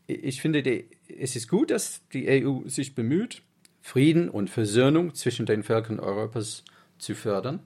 [0.08, 3.44] ich finde, die, es ist gut, dass die EU sich bemüht,
[3.82, 6.64] Frieden und Versöhnung zwischen den Völkern Europas
[6.98, 7.60] zu fördern.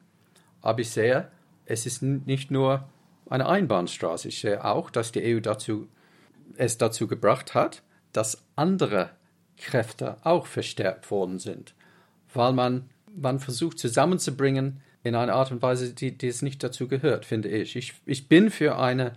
[0.62, 1.30] Aber ich sehe,
[1.66, 2.88] es ist nicht nur
[3.30, 4.28] eine Einbahnstraße.
[4.28, 5.88] Ich sehe auch, dass die EU dazu,
[6.56, 7.82] es dazu gebracht hat,
[8.12, 9.12] dass andere
[9.58, 11.74] Kräfte auch verstärkt worden sind,
[12.34, 16.88] weil man, man versucht zusammenzubringen in einer Art und Weise, die, die es nicht dazu
[16.88, 17.76] gehört, finde ich.
[17.76, 17.94] ich.
[18.06, 19.14] Ich bin für eine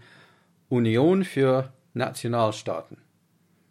[0.68, 2.98] Union für Nationalstaaten,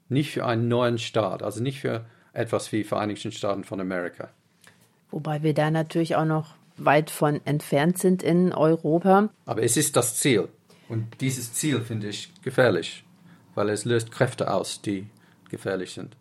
[0.09, 4.30] nicht für einen neuen Staat, also nicht für etwas wie Vereinigten Staaten von Amerika.
[5.11, 9.30] Wobei wir da natürlich auch noch weit von entfernt sind in Europa.
[9.45, 10.47] Aber es ist das Ziel.
[10.88, 13.03] Und dieses Ziel finde ich gefährlich,
[13.55, 15.07] weil es löst Kräfte aus, die
[15.49, 16.16] gefährlich sind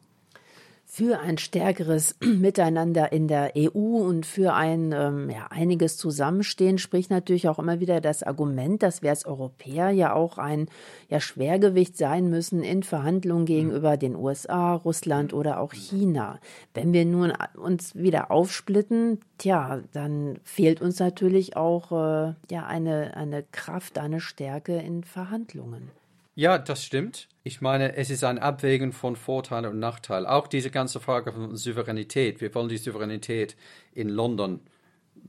[0.95, 7.11] für ein stärkeres Miteinander in der EU und für ein ähm, ja, einiges Zusammenstehen spricht
[7.11, 10.69] natürlich auch immer wieder das Argument, dass wir als Europäer ja auch ein
[11.09, 16.39] ja, Schwergewicht sein müssen in Verhandlungen gegenüber den USA, Russland oder auch China.
[16.75, 23.17] Wenn wir nun uns wieder aufsplitten, tja, dann fehlt uns natürlich auch äh, ja, eine,
[23.17, 25.91] eine Kraft, eine Stärke in Verhandlungen.
[26.37, 27.27] Ja, das stimmt.
[27.47, 30.25] Ich meine, es ist ein Abwägen von Vorteilen und Nachteilen.
[30.25, 32.41] Auch diese ganze Frage von Souveränität.
[32.41, 33.55] Wir wollen die Souveränität
[33.93, 34.61] in London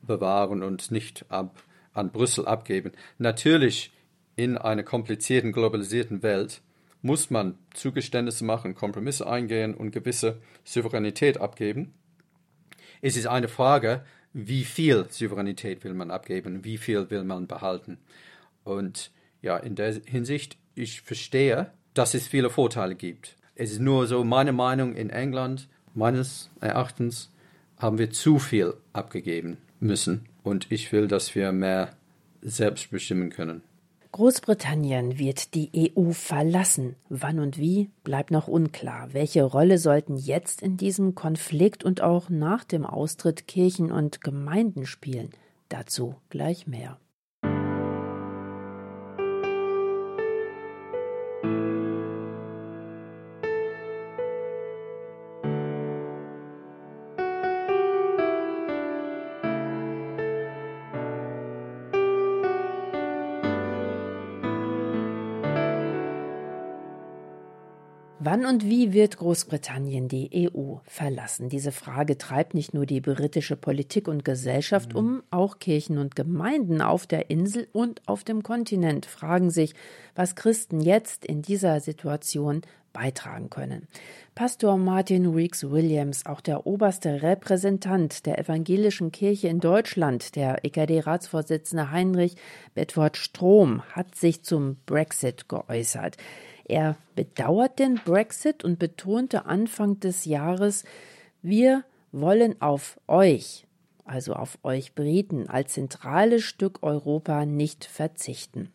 [0.01, 1.61] bewahren und nicht ab,
[1.91, 2.93] an Brüssel abgeben.
[3.17, 3.91] Natürlich,
[4.37, 6.61] in einer komplizierten, globalisierten Welt
[7.01, 11.93] muss man Zugeständnisse machen, Kompromisse eingehen und gewisse Souveränität abgeben.
[13.01, 17.97] Es ist eine Frage, wie viel Souveränität will man abgeben, wie viel will man behalten.
[18.63, 19.11] Und
[19.41, 23.35] ja, in der Hinsicht ich verstehe, dass es viele Vorteile gibt.
[23.55, 27.31] Es ist nur so meine Meinung in England, meines Erachtens
[27.77, 31.95] haben wir zu viel abgegeben müssen und ich will, dass wir mehr
[32.41, 33.61] selbst bestimmen können.
[34.11, 36.95] Großbritannien wird die EU verlassen.
[37.09, 39.09] Wann und wie bleibt noch unklar.
[39.11, 44.85] Welche Rolle sollten jetzt in diesem Konflikt und auch nach dem Austritt Kirchen und Gemeinden
[44.85, 45.31] spielen?
[45.67, 46.97] Dazu gleich mehr.
[68.37, 71.47] Wann und wie wird Großbritannien die EU verlassen?
[71.47, 74.99] Diese Frage treibt nicht nur die britische Politik und Gesellschaft mhm.
[74.99, 79.73] um, auch Kirchen und Gemeinden auf der Insel und auf dem Kontinent fragen sich,
[80.15, 83.87] was Christen jetzt in dieser Situation beitragen können.
[84.35, 91.89] Pastor Martin Weeks Williams, auch der oberste Repräsentant der evangelischen Kirche in Deutschland, der EKD-Ratsvorsitzende
[91.91, 92.35] Heinrich
[92.73, 96.17] Bedford Strom, hat sich zum Brexit geäußert.
[96.65, 100.83] Er bedauert den Brexit und betonte Anfang des Jahres,
[101.41, 103.67] wir wollen auf euch,
[104.03, 108.69] also auf euch Briten, als zentrales Stück Europa nicht verzichten.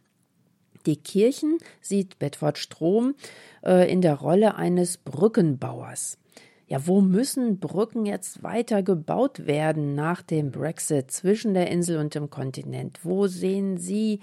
[0.86, 3.14] Die Kirchen sieht Bedford Strom
[3.64, 6.16] äh, in der Rolle eines Brückenbauers.
[6.68, 12.14] Ja, wo müssen Brücken jetzt weiter gebaut werden nach dem Brexit zwischen der Insel und
[12.14, 13.00] dem Kontinent?
[13.02, 14.20] Wo sehen Sie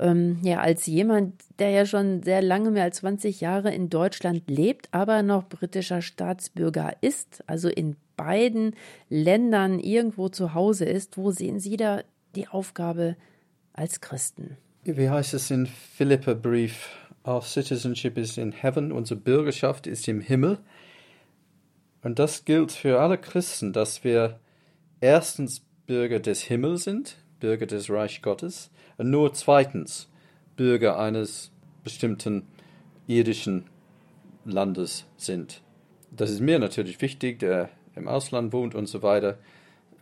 [0.00, 4.50] ähm, ja als jemand, der ja schon sehr lange, mehr als 20 Jahre in Deutschland
[4.50, 8.74] lebt, aber noch britischer Staatsbürger ist, also in beiden
[9.08, 12.02] Ländern irgendwo zu Hause ist, wo sehen Sie da
[12.34, 13.16] die Aufgabe
[13.72, 14.56] als Christen?
[14.84, 16.88] Wie heißt es in Philipperbrief?
[17.26, 20.58] Our citizenship is in heaven, unsere Bürgerschaft ist im Himmel.
[22.02, 24.40] Und das gilt für alle Christen, dass wir
[25.00, 28.70] erstens Bürger des Himmels sind, Bürger des Reich Gottes
[29.02, 30.08] nur zweitens
[30.56, 31.50] Bürger eines
[31.84, 32.46] bestimmten
[33.06, 33.64] irdischen
[34.44, 35.62] Landes sind.
[36.10, 39.38] Das ist mir natürlich wichtig, der im Ausland wohnt und so weiter.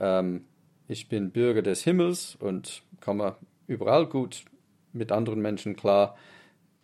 [0.01, 0.45] Ähm,
[0.89, 3.37] ich bin Bürger des Himmels und komme
[3.67, 4.45] überall gut
[4.93, 6.17] mit anderen Menschen klar,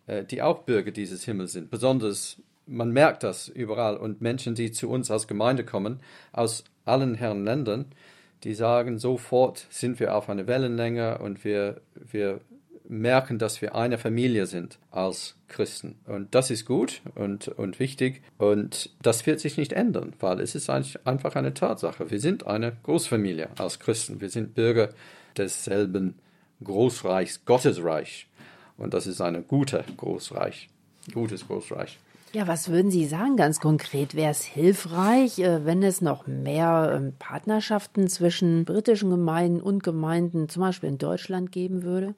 [0.07, 1.71] äh, die auch Bürger dieses Himmels sind.
[1.71, 3.97] Besonders, man merkt das überall.
[3.97, 5.99] Und Menschen, die zu uns als Gemeinde kommen,
[6.31, 7.85] aus allen Herren Ländern,
[8.45, 12.39] die sagen, sofort sind wir auf einer Wellenlänge und wir, wir
[12.87, 15.95] merken, dass wir eine Familie sind als Christen.
[16.05, 18.21] Und das ist gut und, und wichtig.
[18.37, 22.11] Und das wird sich nicht ändern, weil es ist einfach eine Tatsache.
[22.11, 24.21] Wir sind eine Großfamilie als Christen.
[24.21, 24.89] Wir sind Bürger
[25.35, 26.13] desselben
[26.63, 28.27] Großreichs, Gottesreich.
[28.77, 30.69] Und das ist ein gute Großreich,
[31.13, 31.97] gutes Großreich.
[32.35, 34.13] Ja, was würden Sie sagen ganz konkret?
[34.13, 40.49] Wäre es hilfreich, äh, wenn es noch mehr ähm, Partnerschaften zwischen britischen Gemeinden und Gemeinden,
[40.49, 42.13] zum Beispiel in Deutschland, geben würde?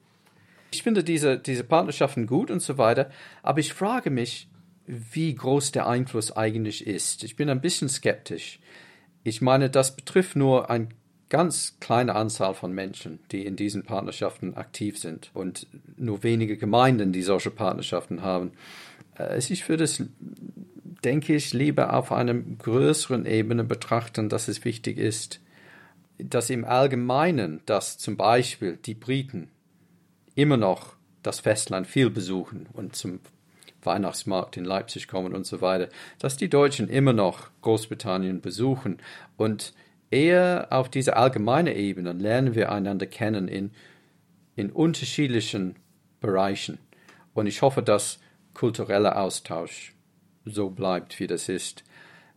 [0.72, 3.12] Ich finde diese, diese Partnerschaften gut und so weiter,
[3.44, 4.50] aber ich frage mich,
[4.88, 7.24] wie groß der Einfluss eigentlich ist.
[7.24, 8.60] Ich bin ein bisschen skeptisch.
[9.24, 10.96] Ich meine, das betrifft nur ein
[11.30, 17.12] ganz kleine Anzahl von Menschen, die in diesen Partnerschaften aktiv sind und nur wenige Gemeinden,
[17.12, 18.54] die solche Partnerschaften haben.
[19.18, 20.04] Äh, ich würde es,
[21.04, 25.40] denke ich, lieber auf einer größeren Ebene betrachten, dass es wichtig ist,
[26.18, 29.50] dass im Allgemeinen, dass zum Beispiel die Briten
[30.36, 33.20] immer noch das Festland viel besuchen und zum
[33.84, 35.90] Weihnachtsmarkt in Leipzig kommen und so weiter,
[36.20, 38.98] dass die Deutschen immer noch Großbritannien besuchen
[39.38, 39.74] und
[40.10, 43.72] eher auf dieser allgemeinen Ebene lernen wir einander kennen in,
[44.56, 45.76] in unterschiedlichen
[46.20, 46.80] Bereichen.
[47.34, 48.20] Und ich hoffe, dass
[48.58, 49.94] kultureller Austausch
[50.44, 51.84] so bleibt, wie das ist.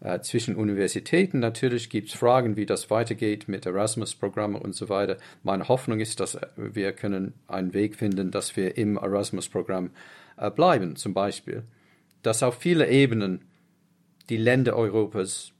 [0.01, 5.17] Äh, zwischen Universitäten natürlich gibt es Fragen, wie das weitergeht mit Erasmus-Programmen und so weiter.
[5.43, 9.91] Meine Hoffnung ist, dass wir können einen Weg finden, dass wir im Erasmus-Programm
[10.37, 11.65] äh, bleiben, zum Beispiel.
[12.23, 13.47] Dass auf viele Ebenen
[14.29, 15.53] die Länder Europas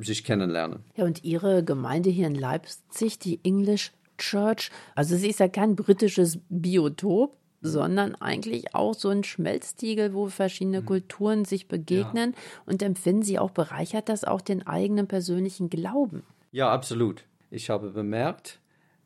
[0.00, 0.80] sich kennenlernen.
[0.96, 5.74] Ja, und Ihre Gemeinde hier in Leipzig, die English Church, also sie ist ja kein
[5.74, 10.86] britisches Biotop, sondern eigentlich auch so ein Schmelztiegel, wo verschiedene mhm.
[10.86, 12.32] Kulturen sich begegnen.
[12.32, 12.62] Ja.
[12.66, 16.24] Und empfinden Sie auch bereichert das auch den eigenen persönlichen Glauben?
[16.50, 17.24] Ja, absolut.
[17.50, 18.60] Ich habe bemerkt,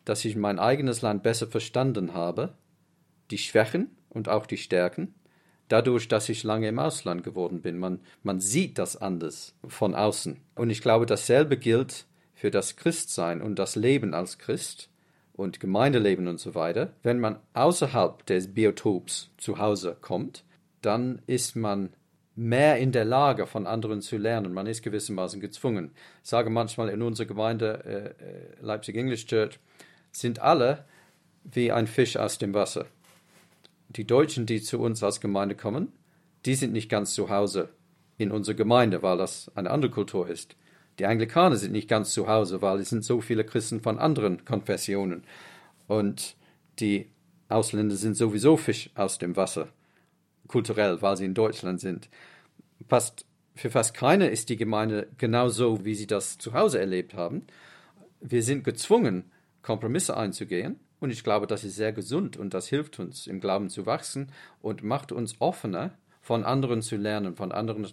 [0.05, 2.55] dass ich mein eigenes Land besser verstanden habe,
[3.31, 5.15] die Schwächen und auch die Stärken,
[5.69, 7.79] dadurch, dass ich lange im Ausland geworden bin.
[7.79, 10.39] Man, man sieht das anders von außen.
[10.55, 14.91] Und ich glaube, dasselbe gilt für das Christsein und das Leben als Christ
[15.37, 16.93] und Gemeindeleben und so weiter.
[17.03, 20.45] Wenn man außerhalb des Biotops zu Hause kommt,
[20.83, 21.91] dann ist man
[22.35, 24.53] mehr in der Lage, von anderen zu lernen.
[24.53, 25.93] Man ist gewissermaßen gezwungen.
[26.23, 29.59] Ich sage manchmal in unserer Gemeinde, äh, äh Leipzig English Church,
[30.13, 30.85] sind alle
[31.45, 32.87] wie ein Fisch aus dem Wasser
[33.89, 35.93] die Deutschen, die zu uns als Gemeinde kommen,
[36.45, 37.71] die sind nicht ganz zu Hause
[38.19, 40.57] in unserer Gemeinde, weil das eine andere Kultur ist.
[40.99, 44.45] Die Anglikaner sind nicht ganz zu Hause, weil es sind so viele Christen von anderen
[44.45, 45.25] Konfessionen.
[45.87, 46.37] Und
[46.79, 47.11] die
[47.49, 49.69] Ausländer sind sowieso Fisch aus dem Wasser,
[50.49, 52.09] kulturell, weil sie in Deutschland sind.
[52.89, 57.47] Fast, für fast keiner ist die Gemeinde genauso, wie sie das zu Hause erlebt haben.
[58.21, 59.31] Wir sind gezwungen,
[59.63, 63.69] Kompromisse einzugehen und ich glaube, das ist sehr gesund und das hilft uns im Glauben
[63.69, 64.33] zu wachsen
[64.63, 67.85] und macht uns offener, von anderen zu lernen, von anderen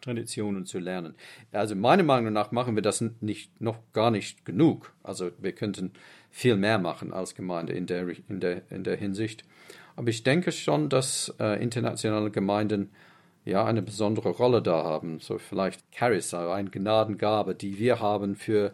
[0.00, 1.14] Traditionen zu lernen.
[1.52, 4.92] Also meiner Meinung nach machen wir das nicht, noch gar nicht genug.
[5.02, 5.92] Also wir könnten
[6.30, 9.44] viel mehr machen als Gemeinde in der, in der, in der Hinsicht.
[9.96, 12.90] Aber ich denke schon, dass äh, internationale Gemeinden
[13.44, 15.18] ja eine besondere Rolle da haben.
[15.20, 18.72] So vielleicht Charis, also eine Gnadengabe, die wir haben für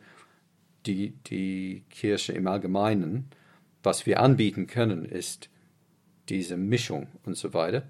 [0.87, 3.31] die, die Kirche im Allgemeinen
[3.87, 5.49] was wir anbieten können, ist
[6.29, 7.85] diese Mischung und so weiter.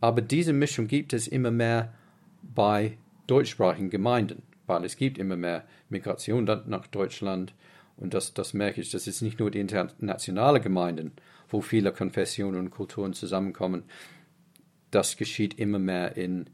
[0.00, 1.94] Aber diese Mischung gibt es immer mehr
[2.54, 7.54] bei deutschsprachigen Gemeinden, weil es gibt immer mehr Migration nach Deutschland.
[7.96, 11.12] Und das, das merke ich, das ist nicht nur die internationale Gemeinden,
[11.48, 13.84] wo viele Konfessionen und Kulturen zusammenkommen.
[14.90, 16.46] Das geschieht immer mehr in,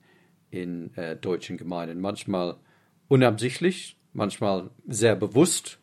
[0.50, 2.00] in äh, deutschen Gemeinden.
[2.00, 2.56] Manchmal
[3.08, 5.78] unabsichtlich, manchmal sehr bewusst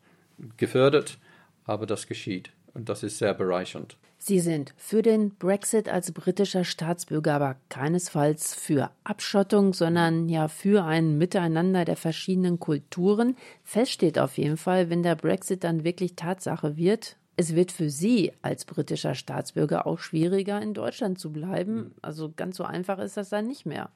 [0.58, 1.20] gefördert,
[1.64, 2.52] aber das geschieht.
[2.74, 3.98] Und das ist sehr bereichernd.
[4.26, 10.86] Sie sind für den Brexit als britischer Staatsbürger, aber keinesfalls für Abschottung, sondern ja für
[10.86, 13.36] ein Miteinander der verschiedenen Kulturen.
[13.66, 17.90] Fest steht auf jeden Fall, wenn der Brexit dann wirklich Tatsache wird, es wird für
[17.90, 21.76] Sie als britischer Staatsbürger auch schwieriger, in Deutschland zu bleiben.
[21.76, 21.92] Hm.
[22.02, 23.90] Also ganz so einfach ist das dann nicht mehr.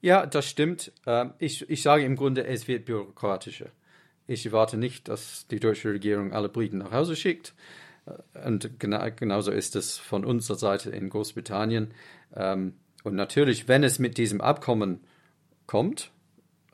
[0.00, 0.90] Ja, das stimmt.
[1.06, 3.66] Ähm, ich, ich sage im Grunde, es wird bürokratischer.
[4.26, 7.54] Ich erwarte nicht, dass die deutsche Regierung alle Briten nach Hause schickt.
[8.44, 11.92] Und genau, genauso ist es von unserer Seite in Großbritannien.
[12.34, 15.00] Ähm, und natürlich, wenn es mit diesem Abkommen
[15.66, 16.10] kommt,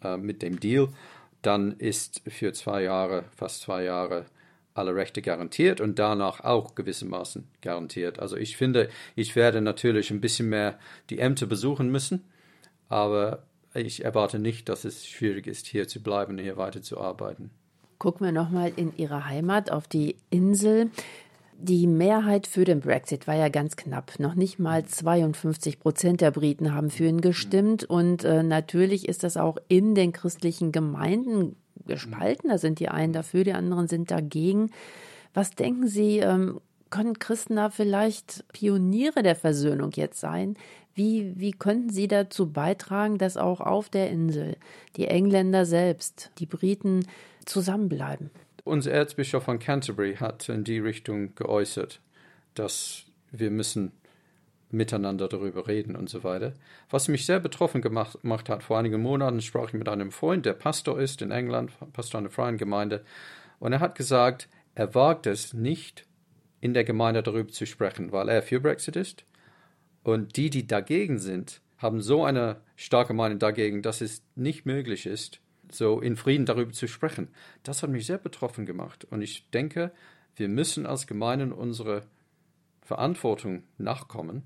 [0.02, 0.88] äh, mit dem Deal,
[1.42, 4.26] dann ist für zwei Jahre, fast zwei Jahre,
[4.74, 8.18] alle Rechte garantiert und danach auch gewissermaßen garantiert.
[8.18, 10.78] Also ich finde, ich werde natürlich ein bisschen mehr
[11.10, 12.24] die Ämter besuchen müssen,
[12.88, 17.50] aber ich erwarte nicht, dass es schwierig ist, hier zu bleiben, hier weiterzuarbeiten.
[17.98, 20.90] Gucken wir nochmal in Ihre Heimat auf die Insel.
[21.58, 24.18] Die Mehrheit für den Brexit war ja ganz knapp.
[24.18, 27.84] Noch nicht mal 52 Prozent der Briten haben für ihn gestimmt.
[27.84, 32.50] Und äh, natürlich ist das auch in den christlichen Gemeinden gespalten.
[32.50, 34.70] Da sind die einen dafür, die anderen sind dagegen.
[35.32, 40.56] Was denken Sie, ähm, können Christen da vielleicht Pioniere der Versöhnung jetzt sein?
[40.94, 44.56] Wie, wie könnten Sie dazu beitragen, dass auch auf der Insel
[44.96, 47.06] die Engländer selbst, die Briten
[47.46, 48.30] zusammenbleiben?
[48.64, 52.00] Unser Erzbischof von Canterbury hat in die Richtung geäußert,
[52.54, 53.92] dass wir müssen
[54.70, 56.54] miteinander darüber reden und so weiter.
[56.88, 60.46] Was mich sehr betroffen gemacht, gemacht, hat, vor einigen Monaten sprach ich mit einem Freund,
[60.46, 63.04] der Pastor ist in England, Pastor einer freien Gemeinde,
[63.60, 66.06] und er hat gesagt, er wagt es nicht,
[66.60, 69.24] in der Gemeinde darüber zu sprechen, weil er für Brexit ist.
[70.02, 75.04] Und die, die dagegen sind, haben so eine starke Meinung dagegen, dass es nicht möglich
[75.04, 75.40] ist,
[75.74, 77.28] so in Frieden darüber zu sprechen.
[77.62, 79.04] Das hat mich sehr betroffen gemacht.
[79.10, 79.92] Und ich denke,
[80.36, 82.02] wir müssen als Gemeinden unsere
[82.82, 84.42] Verantwortung nachkommen,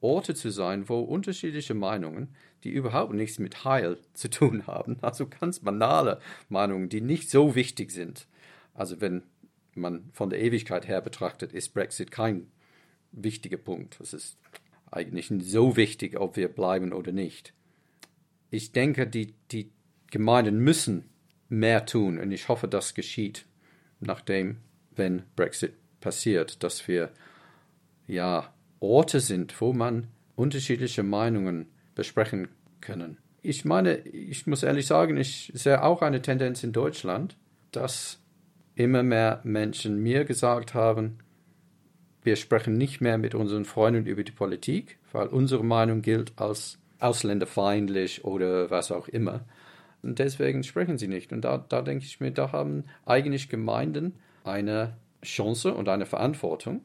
[0.00, 5.26] Orte zu sein, wo unterschiedliche Meinungen, die überhaupt nichts mit Heil zu tun haben, also
[5.26, 8.26] ganz banale Meinungen, die nicht so wichtig sind.
[8.74, 9.22] Also wenn
[9.74, 12.50] man von der Ewigkeit her betrachtet, ist Brexit kein
[13.12, 14.00] wichtiger Punkt.
[14.00, 14.38] Es ist
[14.90, 17.54] eigentlich so wichtig, ob wir bleiben oder nicht.
[18.50, 19.70] Ich denke, die, die
[20.10, 21.04] Gemeinden müssen
[21.48, 23.46] mehr tun und ich hoffe, das geschieht,
[24.00, 24.58] nachdem,
[24.94, 27.10] wenn Brexit passiert, dass wir
[28.06, 30.06] ja Orte sind, wo man
[30.36, 32.48] unterschiedliche Meinungen besprechen
[32.80, 33.18] können.
[33.42, 37.36] Ich meine, ich muss ehrlich sagen, ich sehe auch eine Tendenz in Deutschland,
[37.72, 38.18] dass
[38.74, 41.18] immer mehr Menschen mir gesagt haben,
[42.22, 46.78] wir sprechen nicht mehr mit unseren Freunden über die Politik, weil unsere Meinung gilt als
[46.98, 49.40] ausländerfeindlich oder was auch immer.
[50.02, 51.32] Und deswegen sprechen sie nicht.
[51.32, 56.82] Und da, da denke ich mir, da haben eigentlich Gemeinden eine Chance und eine Verantwortung,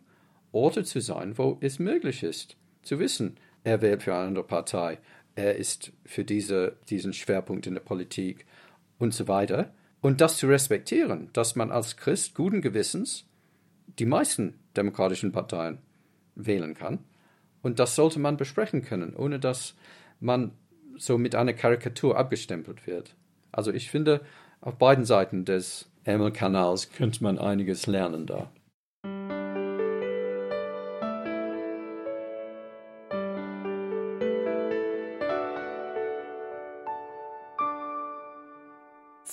[0.52, 5.00] Orte zu sein, wo es möglich ist, zu wissen, er wählt für eine andere Partei,
[5.36, 8.46] er ist für diese, diesen Schwerpunkt in der Politik
[9.00, 9.74] und so weiter.
[10.02, 13.26] Und das zu respektieren, dass man als Christ guten Gewissens
[14.00, 15.80] die meisten demokratischen Parteien
[16.36, 17.00] wählen kann.
[17.62, 19.76] Und das sollte man besprechen können, ohne dass
[20.20, 20.52] man
[20.98, 23.16] so mit einer Karikatur abgestempelt wird.
[23.52, 24.22] Also ich finde,
[24.62, 28.52] auf beiden Seiten des Ärmelkanals könnte man einiges lernen da.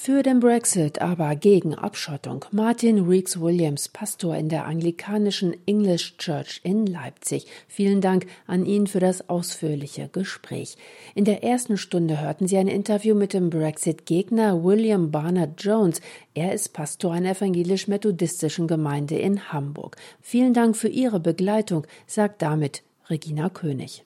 [0.04, 2.44] Für den Brexit, aber gegen Abschottung.
[2.50, 7.46] Martin Reeks Williams, Pastor in der anglikanischen English Church in Leipzig.
[7.68, 10.76] Vielen Dank an ihn für das ausführliche Gespräch.
[11.14, 16.00] In der ersten Stunde hörten Sie ein Interview mit dem Brexit-Gegner William Barnard Jones.
[16.34, 19.98] Er ist Pastor einer evangelisch-methodistischen Gemeinde in Hamburg.
[20.20, 24.04] Vielen Dank für Ihre Begleitung, sagt damit Regina König.